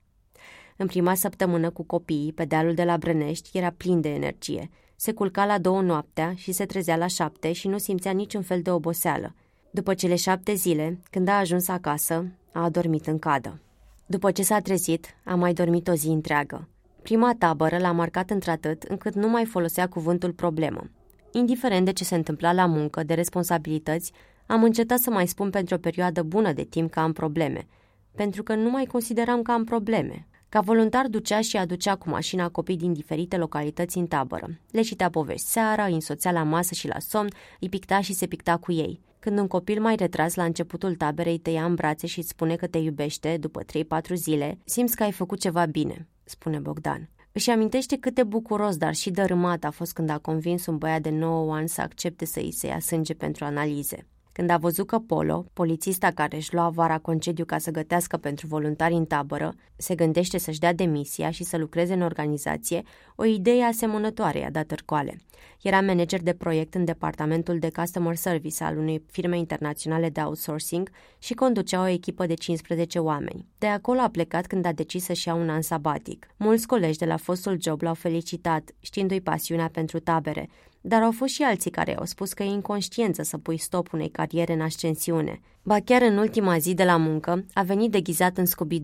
În 0.76 0.88
prima 0.88 1.16
săptămână 1.16 1.70
cu 1.70 1.84
copiii, 1.84 2.34
pe 2.34 2.46
dealul 2.46 2.74
de 2.74 2.84
la 2.84 2.98
Brănești 2.98 3.58
era 3.58 3.70
plin 3.78 4.02
de 4.02 4.10
energie. 4.10 4.70
Se 4.96 5.12
culca 5.12 5.46
la 5.46 5.58
două 5.58 5.82
noaptea 5.82 6.34
și 6.36 6.52
se 6.52 6.66
trezea 6.66 6.96
la 6.96 7.08
șapte 7.08 7.52
și 7.52 7.68
nu 7.68 7.78
simțea 7.78 8.12
niciun 8.12 8.42
fel 8.42 8.62
de 8.62 8.72
oboseală. 8.72 9.36
După 9.72 9.94
cele 9.94 10.16
șapte 10.16 10.54
zile, 10.54 11.00
când 11.10 11.28
a 11.28 11.38
ajuns 11.38 11.68
acasă, 11.68 12.26
a 12.52 12.64
adormit 12.64 13.08
în 13.08 13.20
cadă. 13.20 13.62
După 14.06 14.32
ce 14.32 14.44
s-a 14.44 14.60
trezit, 14.60 15.16
a 15.24 15.36
mai 15.36 15.54
dormit 15.54 15.88
o 15.88 15.94
zi 15.94 16.08
întreagă. 16.08 16.68
Prima 17.02 17.36
tabără 17.38 17.78
l-a 17.78 17.92
marcat 17.92 18.30
într-atât 18.30 18.84
încât 18.84 19.14
nu 19.14 19.30
mai 19.30 19.46
folosea 19.46 19.88
cuvântul 19.88 20.32
problemă. 20.32 20.90
Indiferent 21.32 21.86
de 21.86 21.94
ce 21.94 22.04
se 22.04 22.16
întâmpla 22.16 22.54
la 22.54 22.66
muncă, 22.66 23.04
de 23.04 23.14
responsabilități, 23.14 24.12
am 24.48 24.64
încetat 24.64 25.00
să 25.00 25.10
mai 25.10 25.28
spun 25.28 25.50
pentru 25.50 25.76
o 25.76 25.78
perioadă 25.78 26.24
bună 26.24 26.54
de 26.54 26.64
timp 26.64 26.92
că 26.92 27.00
am 27.00 27.14
probleme, 27.14 27.68
pentru 28.16 28.44
că 28.44 28.56
nu 28.56 28.70
mai 28.70 28.86
consideram 28.86 29.42
că 29.42 29.52
am 29.52 29.64
probleme. 29.64 30.28
Ca 30.50 30.60
voluntar 30.60 31.08
ducea 31.08 31.42
și 31.42 31.58
aducea 31.58 31.96
cu 31.96 32.10
mașina 32.10 32.50
copii 32.50 32.78
din 32.78 32.94
diferite 32.94 33.38
localități 33.38 33.98
în 33.98 34.08
tabără. 34.08 34.60
Le 34.72 34.82
citea 34.82 35.10
povești 35.10 35.48
seara, 35.48 35.86
îi 35.86 35.94
însoțea 35.94 36.32
la 36.32 36.44
masă 36.44 36.74
și 36.74 36.88
la 36.88 37.00
somn, 37.00 37.28
îi 37.60 37.70
picta 37.70 38.02
și 38.02 38.14
se 38.14 38.26
picta 38.26 38.58
cu 38.58 38.72
ei. 38.72 39.02
Când 39.20 39.40
un 39.40 39.48
copil 39.48 39.82
mai 39.82 39.96
retras 39.96 40.36
la 40.36 40.44
începutul 40.44 40.96
taberei 40.96 41.38
te 41.38 41.50
ia 41.50 41.66
în 41.66 41.76
brațe 41.76 42.08
și 42.08 42.20
îți 42.20 42.28
spune 42.28 42.56
că 42.56 42.68
te 42.68 42.78
iubește 42.78 43.38
după 43.40 43.62
3-4 43.64 44.14
zile, 44.14 44.58
simți 44.66 44.96
că 44.96 45.04
ai 45.04 45.12
făcut 45.12 45.40
ceva 45.40 45.66
bine, 45.66 46.08
spune 46.24 46.60
Bogdan. 46.60 47.10
Își 47.32 47.50
amintește 47.50 47.98
cât 47.98 48.16
de 48.16 48.24
bucuros, 48.24 48.78
dar 48.78 48.94
și 48.94 49.12
dărâmat 49.12 49.64
a 49.64 49.72
fost 49.72 49.94
când 49.94 50.10
a 50.10 50.18
convins 50.18 50.66
un 50.66 50.78
băiat 50.78 51.02
de 51.02 51.10
9 51.10 51.56
ani 51.56 51.70
să 51.70 51.82
accepte 51.82 52.26
să 52.26 52.40
îi 52.40 52.52
se 52.52 52.68
ia 52.68 52.80
sânge 52.80 53.14
pentru 53.14 53.46
analize. 53.46 54.08
Când 54.38 54.50
a 54.50 54.58
văzut 54.58 54.88
că 54.88 55.00
Polo, 55.00 55.46
polițista 55.54 56.12
care 56.12 56.36
își 56.36 56.54
lua 56.54 56.70
vara 56.70 56.98
concediu 56.98 57.46
ca 57.46 57.58
să 57.58 57.72
gătească 57.72 58.18
pentru 58.18 58.48
voluntari 58.48 58.94
în 58.94 59.06
tabără, 59.06 59.54
se 59.76 59.96
gândește 59.96 60.38
să-și 60.38 60.60
dea 60.60 60.74
demisia 60.74 61.32
și 61.32 61.44
să 61.44 61.58
lucreze 61.58 61.94
în 61.94 62.02
organizație, 62.02 62.82
o 63.16 63.26
idee 63.26 63.64
asemănătoare 63.64 64.40
i-a 64.40 64.50
dat 64.50 64.66
târcoale. 64.66 65.18
Era 65.62 65.82
manager 65.82 66.22
de 66.22 66.34
proiect 66.34 66.76
în 66.76 66.86
departamentul 66.86 67.60
de 67.60 67.72
customer 67.72 68.16
service 68.16 68.64
al 68.64 68.78
unei 68.78 69.04
firme 69.12 69.38
internaționale 69.38 70.10
de 70.10 70.22
outsourcing 70.22 70.90
și 71.18 71.34
conducea 71.34 71.82
o 71.82 71.88
echipă 71.88 72.26
de 72.26 72.34
15 72.34 73.00
oameni. 73.00 73.46
De 73.58 73.68
acolo 73.68 74.00
a 74.00 74.10
plecat 74.10 74.48
când 74.48 74.66
a 74.66 74.72
decis 74.72 75.04
să-și 75.04 75.28
ia 75.28 75.34
un 75.34 75.50
an 75.50 75.62
sabatic. 75.62 76.28
Mulți 76.38 76.68
colegi 76.68 76.98
de 76.98 77.06
la 77.06 77.18
fostul 77.18 77.58
job 77.62 77.82
l-au 77.82 77.94
felicitat, 77.94 78.70
știindu-i 78.80 79.22
pasiunea 79.22 79.70
pentru 79.72 80.00
tabere, 80.00 80.50
dar 80.88 81.02
au 81.02 81.12
fost 81.12 81.34
și 81.34 81.44
alții 81.44 81.72
care 81.72 81.98
au 81.98 82.06
spus 82.06 82.34
că 82.34 82.44
e 82.44 82.46
inconștiență 82.46 83.24
să 83.24 83.38
pui 83.38 83.58
stop 83.58 83.94
unei 83.94 84.10
cariere 84.10 84.54
în 84.54 84.62
ascensiune. 84.62 85.40
Ba 85.64 85.80
chiar 85.80 86.02
în 86.02 86.18
ultima 86.18 86.58
zi 86.58 86.74
de 86.74 86.84
la 86.84 86.98
muncă 86.98 87.46
a 87.54 87.62
venit 87.62 87.92
deghizat 87.92 88.38
în 88.38 88.46
scooby 88.46 88.82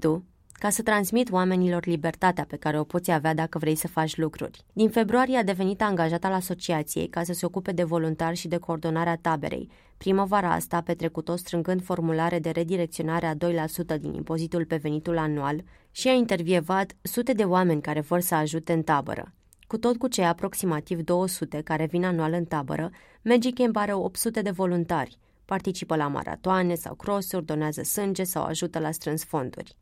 ca 0.51 0.69
să 0.69 0.81
transmit 0.81 1.31
oamenilor 1.31 1.85
libertatea 1.85 2.45
pe 2.47 2.55
care 2.55 2.79
o 2.79 2.83
poți 2.83 3.11
avea 3.11 3.33
dacă 3.33 3.57
vrei 3.57 3.75
să 3.75 3.87
faci 3.87 4.17
lucruri. 4.17 4.63
Din 4.73 4.89
februarie 4.89 5.37
a 5.37 5.43
devenit 5.43 5.81
angajat 5.81 6.23
al 6.23 6.33
asociației 6.33 7.07
ca 7.07 7.23
să 7.23 7.33
se 7.33 7.45
ocupe 7.45 7.71
de 7.71 7.83
voluntari 7.83 8.35
și 8.35 8.47
de 8.47 8.57
coordonarea 8.57 9.19
taberei. 9.21 9.69
Primăvara 9.97 10.53
asta 10.53 10.77
a 10.77 10.81
petrecut-o 10.81 11.35
strângând 11.35 11.83
formulare 11.83 12.39
de 12.39 12.49
redirecționare 12.49 13.25
a 13.25 13.35
2% 13.95 13.99
din 13.99 14.13
impozitul 14.13 14.65
pe 14.65 14.75
venitul 14.75 15.17
anual 15.17 15.63
și 15.91 16.07
a 16.07 16.13
intervievat 16.13 16.95
sute 17.01 17.33
de 17.33 17.43
oameni 17.43 17.81
care 17.81 17.99
vor 17.99 18.19
să 18.19 18.35
ajute 18.35 18.73
în 18.73 18.81
tabără. 18.81 19.33
Cu 19.67 19.77
tot 19.77 19.97
cu 19.97 20.07
cei 20.07 20.25
aproximativ 20.25 21.01
200 21.01 21.61
care 21.61 21.85
vin 21.85 22.05
anual 22.05 22.33
în 22.33 22.45
tabără, 22.45 22.89
Magic 23.21 23.55
Camp 23.55 23.75
are 23.75 23.93
800 23.93 24.41
de 24.41 24.51
voluntari. 24.51 25.17
Participă 25.45 25.95
la 25.95 26.07
maratoane 26.07 26.75
sau 26.75 26.95
crossuri, 26.95 27.45
donează 27.45 27.83
sânge 27.83 28.23
sau 28.23 28.43
ajută 28.43 28.79
la 28.79 28.91
strâns 28.91 29.23
fonduri. 29.23 29.75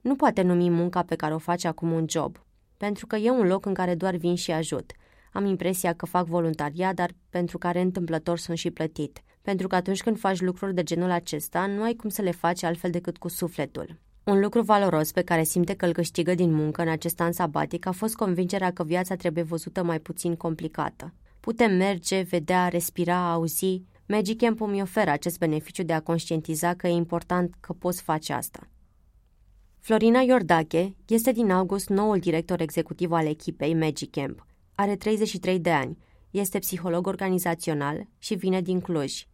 Nu 0.00 0.16
poate 0.16 0.42
numi 0.42 0.70
munca 0.70 1.02
pe 1.02 1.14
care 1.14 1.34
o 1.34 1.38
face 1.38 1.68
acum 1.68 1.92
un 1.92 2.04
job, 2.08 2.44
pentru 2.76 3.06
că 3.06 3.16
e 3.16 3.30
un 3.30 3.46
loc 3.46 3.66
în 3.66 3.74
care 3.74 3.94
doar 3.94 4.16
vin 4.16 4.34
și 4.34 4.50
ajut. 4.50 4.92
Am 5.32 5.44
impresia 5.44 5.92
că 5.92 6.06
fac 6.06 6.26
voluntariat, 6.26 6.94
dar 6.94 7.10
pentru 7.30 7.58
care 7.58 7.80
întâmplător 7.80 8.38
sunt 8.38 8.58
și 8.58 8.70
plătit. 8.70 9.22
Pentru 9.42 9.66
că 9.66 9.74
atunci 9.74 10.02
când 10.02 10.18
faci 10.18 10.40
lucruri 10.40 10.74
de 10.74 10.82
genul 10.82 11.10
acesta, 11.10 11.66
nu 11.66 11.82
ai 11.82 11.94
cum 11.94 12.10
să 12.10 12.22
le 12.22 12.30
faci 12.30 12.62
altfel 12.62 12.90
decât 12.90 13.16
cu 13.16 13.28
sufletul. 13.28 13.98
Un 14.24 14.40
lucru 14.40 14.62
valoros 14.62 15.12
pe 15.12 15.22
care 15.22 15.42
simte 15.42 15.74
că 15.74 15.86
îl 15.86 15.92
câștigă 15.92 16.34
din 16.34 16.52
muncă 16.52 16.82
în 16.82 16.88
acest 16.88 17.20
an 17.20 17.32
sabatic 17.32 17.86
a 17.86 17.92
fost 17.92 18.14
convingerea 18.14 18.72
că 18.72 18.84
viața 18.84 19.14
trebuie 19.14 19.44
văzută 19.44 19.82
mai 19.82 20.00
puțin 20.00 20.36
complicată. 20.36 21.14
Putem 21.40 21.76
merge, 21.76 22.20
vedea, 22.20 22.68
respira, 22.68 23.32
auzi. 23.32 23.82
Magic 24.06 24.38
Camp 24.38 24.60
îmi 24.60 24.82
oferă 24.82 25.10
acest 25.10 25.38
beneficiu 25.38 25.82
de 25.82 25.92
a 25.92 26.00
conștientiza 26.00 26.74
că 26.74 26.86
e 26.86 26.90
important 26.90 27.54
că 27.60 27.72
poți 27.72 28.02
face 28.02 28.32
asta. 28.32 28.68
Florina 29.78 30.20
Iordache 30.20 30.94
este 31.06 31.32
din 31.32 31.50
august 31.50 31.88
noul 31.88 32.18
director 32.18 32.60
executiv 32.60 33.12
al 33.12 33.26
echipei 33.26 33.74
Magic 33.74 34.10
Camp. 34.10 34.46
Are 34.74 34.96
33 34.96 35.58
de 35.58 35.70
ani, 35.70 35.98
este 36.30 36.58
psiholog 36.58 37.06
organizațional 37.06 38.06
și 38.18 38.34
vine 38.34 38.60
din 38.60 38.80
Cluj. 38.80 39.26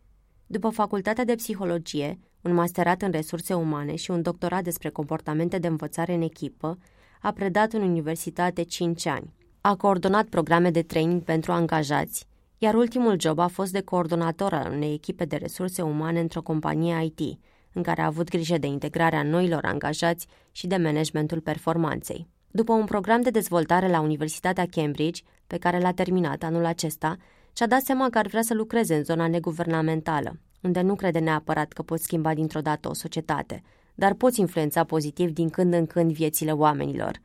După 0.46 0.68
facultatea 0.68 1.24
de 1.24 1.34
psihologie, 1.34 2.18
un 2.42 2.54
masterat 2.54 3.02
în 3.02 3.10
resurse 3.10 3.54
umane 3.54 3.94
și 3.94 4.10
un 4.10 4.22
doctorat 4.22 4.62
despre 4.62 4.88
comportamente 4.88 5.58
de 5.58 5.66
învățare 5.66 6.14
în 6.14 6.22
echipă, 6.22 6.78
a 7.20 7.30
predat 7.30 7.72
în 7.72 7.82
universitate 7.82 8.62
5 8.62 9.06
ani. 9.06 9.32
A 9.60 9.76
coordonat 9.76 10.26
programe 10.26 10.70
de 10.70 10.82
training 10.82 11.22
pentru 11.22 11.52
angajați, 11.52 12.26
iar 12.58 12.74
ultimul 12.74 13.20
job 13.20 13.38
a 13.38 13.46
fost 13.46 13.72
de 13.72 13.80
coordonator 13.80 14.52
al 14.52 14.72
unei 14.72 14.92
echipe 14.92 15.24
de 15.24 15.36
resurse 15.36 15.82
umane 15.82 16.20
într-o 16.20 16.42
companie 16.42 17.04
IT, 17.04 17.38
în 17.72 17.82
care 17.82 18.00
a 18.00 18.06
avut 18.06 18.28
grijă 18.28 18.58
de 18.58 18.66
integrarea 18.66 19.22
noilor 19.22 19.64
angajați 19.64 20.26
și 20.52 20.66
de 20.66 20.76
managementul 20.76 21.40
performanței. 21.40 22.28
După 22.50 22.72
un 22.72 22.84
program 22.84 23.20
de 23.20 23.30
dezvoltare 23.30 23.88
la 23.88 24.00
Universitatea 24.00 24.66
Cambridge, 24.70 25.22
pe 25.46 25.58
care 25.58 25.78
l-a 25.78 25.92
terminat 25.92 26.42
anul 26.42 26.64
acesta, 26.64 27.16
și-a 27.56 27.66
dat 27.66 27.80
seama 27.80 28.10
că 28.10 28.18
ar 28.18 28.26
vrea 28.26 28.42
să 28.42 28.54
lucreze 28.54 28.94
în 28.94 29.04
zona 29.04 29.28
neguvernamentală, 29.28 30.38
unde 30.60 30.80
nu 30.80 30.94
crede 30.94 31.18
neapărat 31.18 31.72
că 31.72 31.82
poți 31.82 32.02
schimba 32.02 32.34
dintr-o 32.34 32.60
dată 32.60 32.88
o 32.88 32.94
societate, 32.94 33.62
dar 33.94 34.14
poți 34.14 34.40
influența 34.40 34.84
pozitiv 34.84 35.30
din 35.30 35.50
când 35.50 35.72
în 35.72 35.86
când 35.86 36.12
viețile 36.12 36.52
oamenilor. 36.52 37.20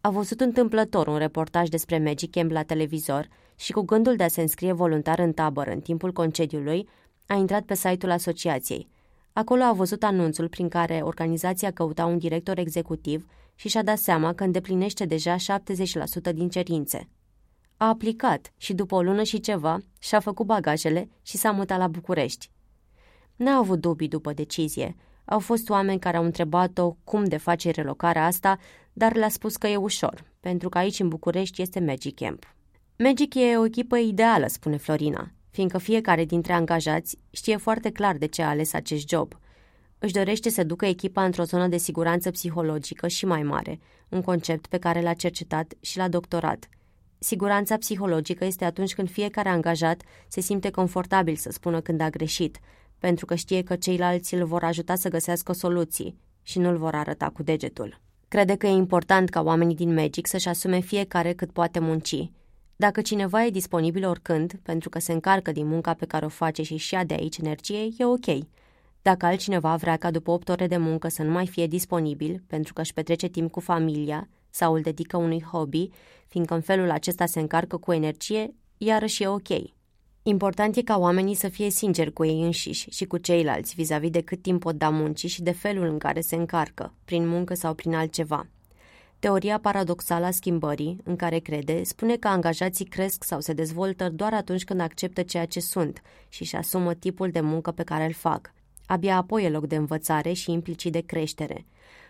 A 0.00 0.10
văzut 0.10 0.40
întâmplător 0.40 1.06
un 1.06 1.16
reportaj 1.16 1.68
despre 1.68 1.98
Magic 1.98 2.30
Camp 2.30 2.50
la 2.50 2.62
televizor 2.62 3.28
și 3.56 3.72
cu 3.72 3.80
gândul 3.80 4.16
de 4.16 4.22
a 4.22 4.28
se 4.28 4.40
înscrie 4.40 4.72
voluntar 4.72 5.18
în 5.18 5.32
tabără 5.32 5.70
în 5.70 5.80
timpul 5.80 6.12
concediului, 6.12 6.88
a 7.26 7.34
intrat 7.34 7.62
pe 7.62 7.74
site-ul 7.74 8.12
asociației. 8.12 8.88
Acolo 9.32 9.62
a 9.62 9.72
văzut 9.72 10.02
anunțul 10.02 10.48
prin 10.48 10.68
care 10.68 11.00
organizația 11.02 11.70
căuta 11.70 12.06
un 12.06 12.18
director 12.18 12.58
executiv 12.58 13.26
și 13.54 13.68
și-a 13.68 13.82
dat 13.82 13.98
seama 13.98 14.32
că 14.32 14.44
îndeplinește 14.44 15.04
deja 15.04 15.36
70% 15.36 16.34
din 16.34 16.48
cerințe. 16.48 17.08
A 17.76 17.88
aplicat 17.88 18.52
și 18.56 18.74
după 18.74 18.94
o 18.94 19.02
lună 19.02 19.22
și 19.22 19.40
ceva 19.40 19.78
și-a 19.98 20.20
făcut 20.20 20.46
bagajele 20.46 21.08
și 21.22 21.36
s-a 21.36 21.50
mutat 21.50 21.78
la 21.78 21.88
București. 21.88 22.50
N-a 23.36 23.56
avut 23.56 23.80
dubii 23.80 24.08
după 24.08 24.32
decizie. 24.32 24.96
Au 25.24 25.38
fost 25.38 25.68
oameni 25.68 25.98
care 25.98 26.16
au 26.16 26.24
întrebat-o 26.24 26.96
cum 27.04 27.24
de 27.24 27.36
face 27.36 27.70
relocarea 27.70 28.26
asta, 28.26 28.58
dar 28.92 29.14
le-a 29.14 29.28
spus 29.28 29.56
că 29.56 29.66
e 29.66 29.76
ușor, 29.76 30.24
pentru 30.40 30.68
că 30.68 30.78
aici 30.78 30.98
în 30.98 31.08
București 31.08 31.62
este 31.62 31.80
Magic 31.80 32.14
Camp. 32.14 32.54
Magic 32.98 33.34
e 33.34 33.56
o 33.56 33.64
echipă 33.64 33.96
ideală, 33.96 34.46
spune 34.46 34.76
Florina, 34.76 35.30
fiindcă 35.50 35.78
fiecare 35.78 36.24
dintre 36.24 36.52
angajați 36.52 37.18
știe 37.30 37.56
foarte 37.56 37.90
clar 37.90 38.16
de 38.16 38.26
ce 38.26 38.42
a 38.42 38.48
ales 38.48 38.72
acest 38.72 39.08
job. 39.08 39.34
Își 39.98 40.12
dorește 40.12 40.50
să 40.50 40.64
ducă 40.64 40.86
echipa 40.86 41.24
într-o 41.24 41.42
zonă 41.42 41.68
de 41.68 41.76
siguranță 41.76 42.30
psihologică 42.30 43.08
și 43.08 43.24
mai 43.24 43.42
mare, 43.42 43.78
un 44.08 44.22
concept 44.22 44.66
pe 44.66 44.78
care 44.78 45.00
l-a 45.00 45.12
cercetat 45.12 45.72
și 45.80 45.96
l-a 45.96 46.08
doctorat. 46.08 46.68
Siguranța 47.18 47.76
psihologică 47.76 48.44
este 48.44 48.64
atunci 48.64 48.94
când 48.94 49.10
fiecare 49.10 49.48
angajat 49.48 50.02
se 50.28 50.40
simte 50.40 50.70
confortabil 50.70 51.36
să 51.36 51.50
spună 51.50 51.80
când 51.80 52.00
a 52.00 52.10
greșit, 52.10 52.58
pentru 53.02 53.26
că 53.26 53.34
știe 53.34 53.62
că 53.62 53.76
ceilalți 53.76 54.34
îl 54.34 54.44
vor 54.44 54.64
ajuta 54.64 54.94
să 54.94 55.08
găsească 55.08 55.52
soluții 55.52 56.18
și 56.42 56.58
nu 56.58 56.68
îl 56.68 56.76
vor 56.76 56.94
arăta 56.94 57.30
cu 57.30 57.42
degetul. 57.42 58.00
Crede 58.28 58.54
că 58.54 58.66
e 58.66 58.70
important 58.70 59.28
ca 59.28 59.42
oamenii 59.42 59.74
din 59.74 59.94
Magic 59.94 60.26
să-și 60.26 60.48
asume 60.48 60.80
fiecare 60.80 61.32
cât 61.32 61.50
poate 61.50 61.78
munci. 61.78 62.30
Dacă 62.76 63.00
cineva 63.00 63.44
e 63.44 63.50
disponibil 63.50 64.06
oricând, 64.06 64.52
pentru 64.62 64.88
că 64.88 64.98
se 64.98 65.12
încarcă 65.12 65.52
din 65.52 65.66
munca 65.66 65.94
pe 65.94 66.06
care 66.06 66.24
o 66.24 66.28
face 66.28 66.62
și 66.62 66.76
și 66.76 66.98
de 67.06 67.14
aici 67.14 67.38
energie, 67.38 67.88
e 67.98 68.04
ok. 68.04 68.46
Dacă 69.02 69.26
altcineva 69.26 69.76
vrea 69.76 69.96
ca 69.96 70.10
după 70.10 70.30
8 70.30 70.48
ore 70.48 70.66
de 70.66 70.76
muncă 70.76 71.08
să 71.08 71.22
nu 71.22 71.30
mai 71.30 71.46
fie 71.46 71.66
disponibil, 71.66 72.42
pentru 72.46 72.72
că 72.72 72.80
își 72.80 72.92
petrece 72.92 73.26
timp 73.26 73.50
cu 73.50 73.60
familia 73.60 74.28
sau 74.50 74.74
îl 74.74 74.80
dedică 74.80 75.16
unui 75.16 75.42
hobby, 75.42 75.88
fiindcă 76.26 76.54
în 76.54 76.60
felul 76.60 76.90
acesta 76.90 77.26
se 77.26 77.40
încarcă 77.40 77.76
cu 77.76 77.92
energie, 77.92 78.54
iarăși 78.76 79.22
e 79.22 79.26
ok. 79.26 79.48
Important 80.24 80.76
e 80.76 80.82
ca 80.82 80.98
oamenii 80.98 81.34
să 81.34 81.48
fie 81.48 81.70
sinceri 81.70 82.12
cu 82.12 82.24
ei 82.24 82.42
înșiși 82.42 82.90
și 82.90 83.04
cu 83.04 83.16
ceilalți 83.16 83.74
vis-a-vis 83.74 84.10
de 84.10 84.20
cât 84.20 84.42
timp 84.42 84.60
pot 84.60 84.74
da 84.74 84.90
muncii 84.90 85.28
și 85.28 85.42
de 85.42 85.50
felul 85.50 85.86
în 85.86 85.98
care 85.98 86.20
se 86.20 86.36
încarcă, 86.36 86.92
prin 87.04 87.28
muncă 87.28 87.54
sau 87.54 87.74
prin 87.74 87.94
altceva. 87.94 88.46
Teoria 89.18 89.58
paradoxală 89.58 90.26
a 90.26 90.30
schimbării, 90.30 90.96
în 91.04 91.16
care 91.16 91.38
crede, 91.38 91.82
spune 91.82 92.16
că 92.16 92.28
angajații 92.28 92.84
cresc 92.84 93.24
sau 93.24 93.40
se 93.40 93.52
dezvoltă 93.52 94.08
doar 94.08 94.34
atunci 94.34 94.64
când 94.64 94.80
acceptă 94.80 95.22
ceea 95.22 95.44
ce 95.44 95.60
sunt 95.60 96.02
și 96.28 96.42
își 96.42 96.56
asumă 96.56 96.94
tipul 96.94 97.30
de 97.30 97.40
muncă 97.40 97.70
pe 97.70 97.82
care 97.82 98.04
îl 98.04 98.12
fac. 98.12 98.52
Abia 98.86 99.16
apoi 99.16 99.44
e 99.44 99.48
loc 99.50 99.66
de 99.66 99.76
învățare 99.76 100.32
și 100.32 100.52
implicit 100.52 100.92
de 100.92 101.00
creștere. 101.00 101.66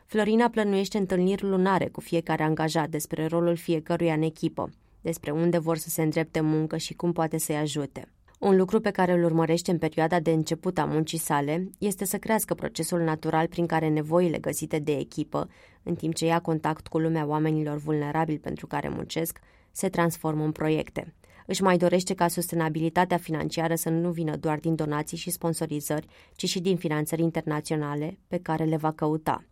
Florina 0.07 0.49
plănuiește 0.49 0.99
întâlniri 0.99 1.43
lunare 1.43 1.89
cu 1.89 2.01
fiecare 2.01 2.43
angajat 2.43 2.89
despre 2.89 3.27
rolul 3.27 3.57
fiecăruia 3.57 4.15
în 4.15 4.23
echipă, 4.23 4.71
despre 5.03 5.31
unde 5.31 5.59
vor 5.59 5.77
să 5.77 5.89
se 5.89 6.03
îndrepte 6.03 6.41
muncă 6.41 6.77
și 6.77 6.95
cum 6.95 7.13
poate 7.13 7.39
să-i 7.39 7.57
ajute. 7.57 8.09
Un 8.43 8.57
lucru 8.57 8.81
pe 8.81 8.91
care 8.91 9.13
îl 9.13 9.25
urmărește 9.25 9.71
în 9.71 9.79
perioada 9.79 10.21
de 10.21 10.31
început 10.31 10.79
a 10.79 10.85
muncii 10.85 11.19
sale 11.19 11.71
este 11.79 12.05
să 12.05 12.19
crească 12.19 12.55
procesul 12.55 13.01
natural 13.01 13.47
prin 13.47 13.67
care 13.67 13.89
nevoile 13.89 14.39
găsite 14.39 14.79
de 14.79 14.93
echipă, 14.93 15.49
în 15.83 15.95
timp 15.95 16.15
ce 16.15 16.25
ia 16.25 16.39
contact 16.39 16.87
cu 16.87 16.99
lumea 16.99 17.27
oamenilor 17.27 17.77
vulnerabili 17.77 18.39
pentru 18.39 18.67
care 18.67 18.89
muncesc, 18.89 19.39
se 19.71 19.89
transformă 19.89 20.45
în 20.45 20.53
proiecte. 20.53 21.15
Își 21.47 21.63
mai 21.63 21.77
dorește 21.77 22.15
ca 22.15 22.29
sustenabilitatea 22.29 23.17
financiară 23.17 23.75
să 23.75 23.89
nu 23.89 24.11
vină 24.11 24.37
doar 24.37 24.59
din 24.59 24.75
donații 24.75 25.17
și 25.17 25.31
sponsorizări, 25.31 26.07
ci 26.37 26.49
și 26.49 26.61
din 26.61 26.77
finanțări 26.77 27.23
internaționale 27.23 28.19
pe 28.29 28.39
care 28.39 28.65
le 28.65 28.77
va 28.77 28.93
căuta. 28.93 29.45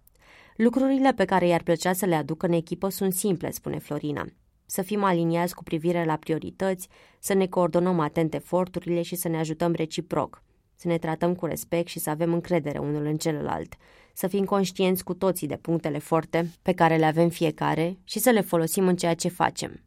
Lucrurile 0.56 1.12
pe 1.12 1.24
care 1.24 1.46
i-ar 1.46 1.62
plăcea 1.62 1.92
să 1.92 2.06
le 2.06 2.14
aducă 2.14 2.46
în 2.46 2.52
echipă 2.52 2.88
sunt 2.88 3.12
simple, 3.12 3.50
spune 3.50 3.78
Florina 3.78 4.24
să 4.70 4.82
fim 4.82 5.04
aliniați 5.04 5.54
cu 5.54 5.62
privire 5.62 6.04
la 6.04 6.16
priorități, 6.16 6.88
să 7.18 7.34
ne 7.34 7.46
coordonăm 7.46 8.00
atent 8.00 8.34
eforturile 8.34 9.02
și 9.02 9.14
să 9.14 9.28
ne 9.28 9.38
ajutăm 9.38 9.72
reciproc, 9.72 10.42
să 10.74 10.88
ne 10.88 10.98
tratăm 10.98 11.34
cu 11.34 11.46
respect 11.46 11.88
și 11.88 11.98
să 11.98 12.10
avem 12.10 12.32
încredere 12.32 12.78
unul 12.78 13.04
în 13.04 13.16
celălalt, 13.16 13.74
să 14.12 14.26
fim 14.26 14.44
conștienți 14.44 15.04
cu 15.04 15.14
toții 15.14 15.46
de 15.46 15.56
punctele 15.56 15.98
forte 15.98 16.50
pe 16.62 16.72
care 16.72 16.96
le 16.96 17.04
avem 17.04 17.28
fiecare 17.28 17.98
și 18.04 18.18
să 18.18 18.30
le 18.30 18.40
folosim 18.40 18.86
în 18.86 18.96
ceea 18.96 19.14
ce 19.14 19.28
facem. 19.28 19.84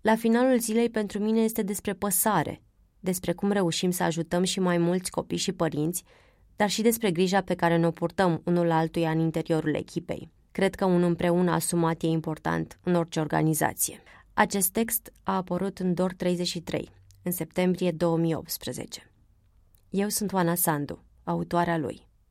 La 0.00 0.16
finalul 0.16 0.58
zilei 0.58 0.90
pentru 0.90 1.18
mine 1.18 1.40
este 1.40 1.62
despre 1.62 1.92
păsare, 1.92 2.62
despre 3.00 3.32
cum 3.32 3.50
reușim 3.50 3.90
să 3.90 4.02
ajutăm 4.02 4.42
și 4.42 4.60
mai 4.60 4.78
mulți 4.78 5.10
copii 5.10 5.36
și 5.36 5.52
părinți, 5.52 6.04
dar 6.56 6.70
și 6.70 6.82
despre 6.82 7.10
grija 7.10 7.40
pe 7.40 7.54
care 7.54 7.76
ne-o 7.76 7.90
purtăm 7.90 8.40
unul 8.44 8.70
altuia 8.70 9.10
în 9.10 9.18
interiorul 9.18 9.74
echipei. 9.74 10.30
Cred 10.52 10.74
că 10.74 10.84
un 10.84 11.02
împreună 11.02 11.50
asumat 11.50 12.02
e 12.02 12.06
important 12.06 12.78
în 12.82 12.94
orice 12.94 13.20
organizație. 13.20 14.00
Acest 14.38 14.70
text 14.70 15.12
a 15.22 15.36
apărut 15.36 15.78
în 15.78 15.94
DOR 15.94 16.12
33, 16.12 16.90
în 17.22 17.32
septembrie 17.32 17.90
2018. 17.90 19.10
Eu 19.90 20.08
sunt 20.08 20.32
Oana 20.32 20.54
Sandu, 20.54 21.04
autoarea 21.24 21.78
lui. 21.78 22.06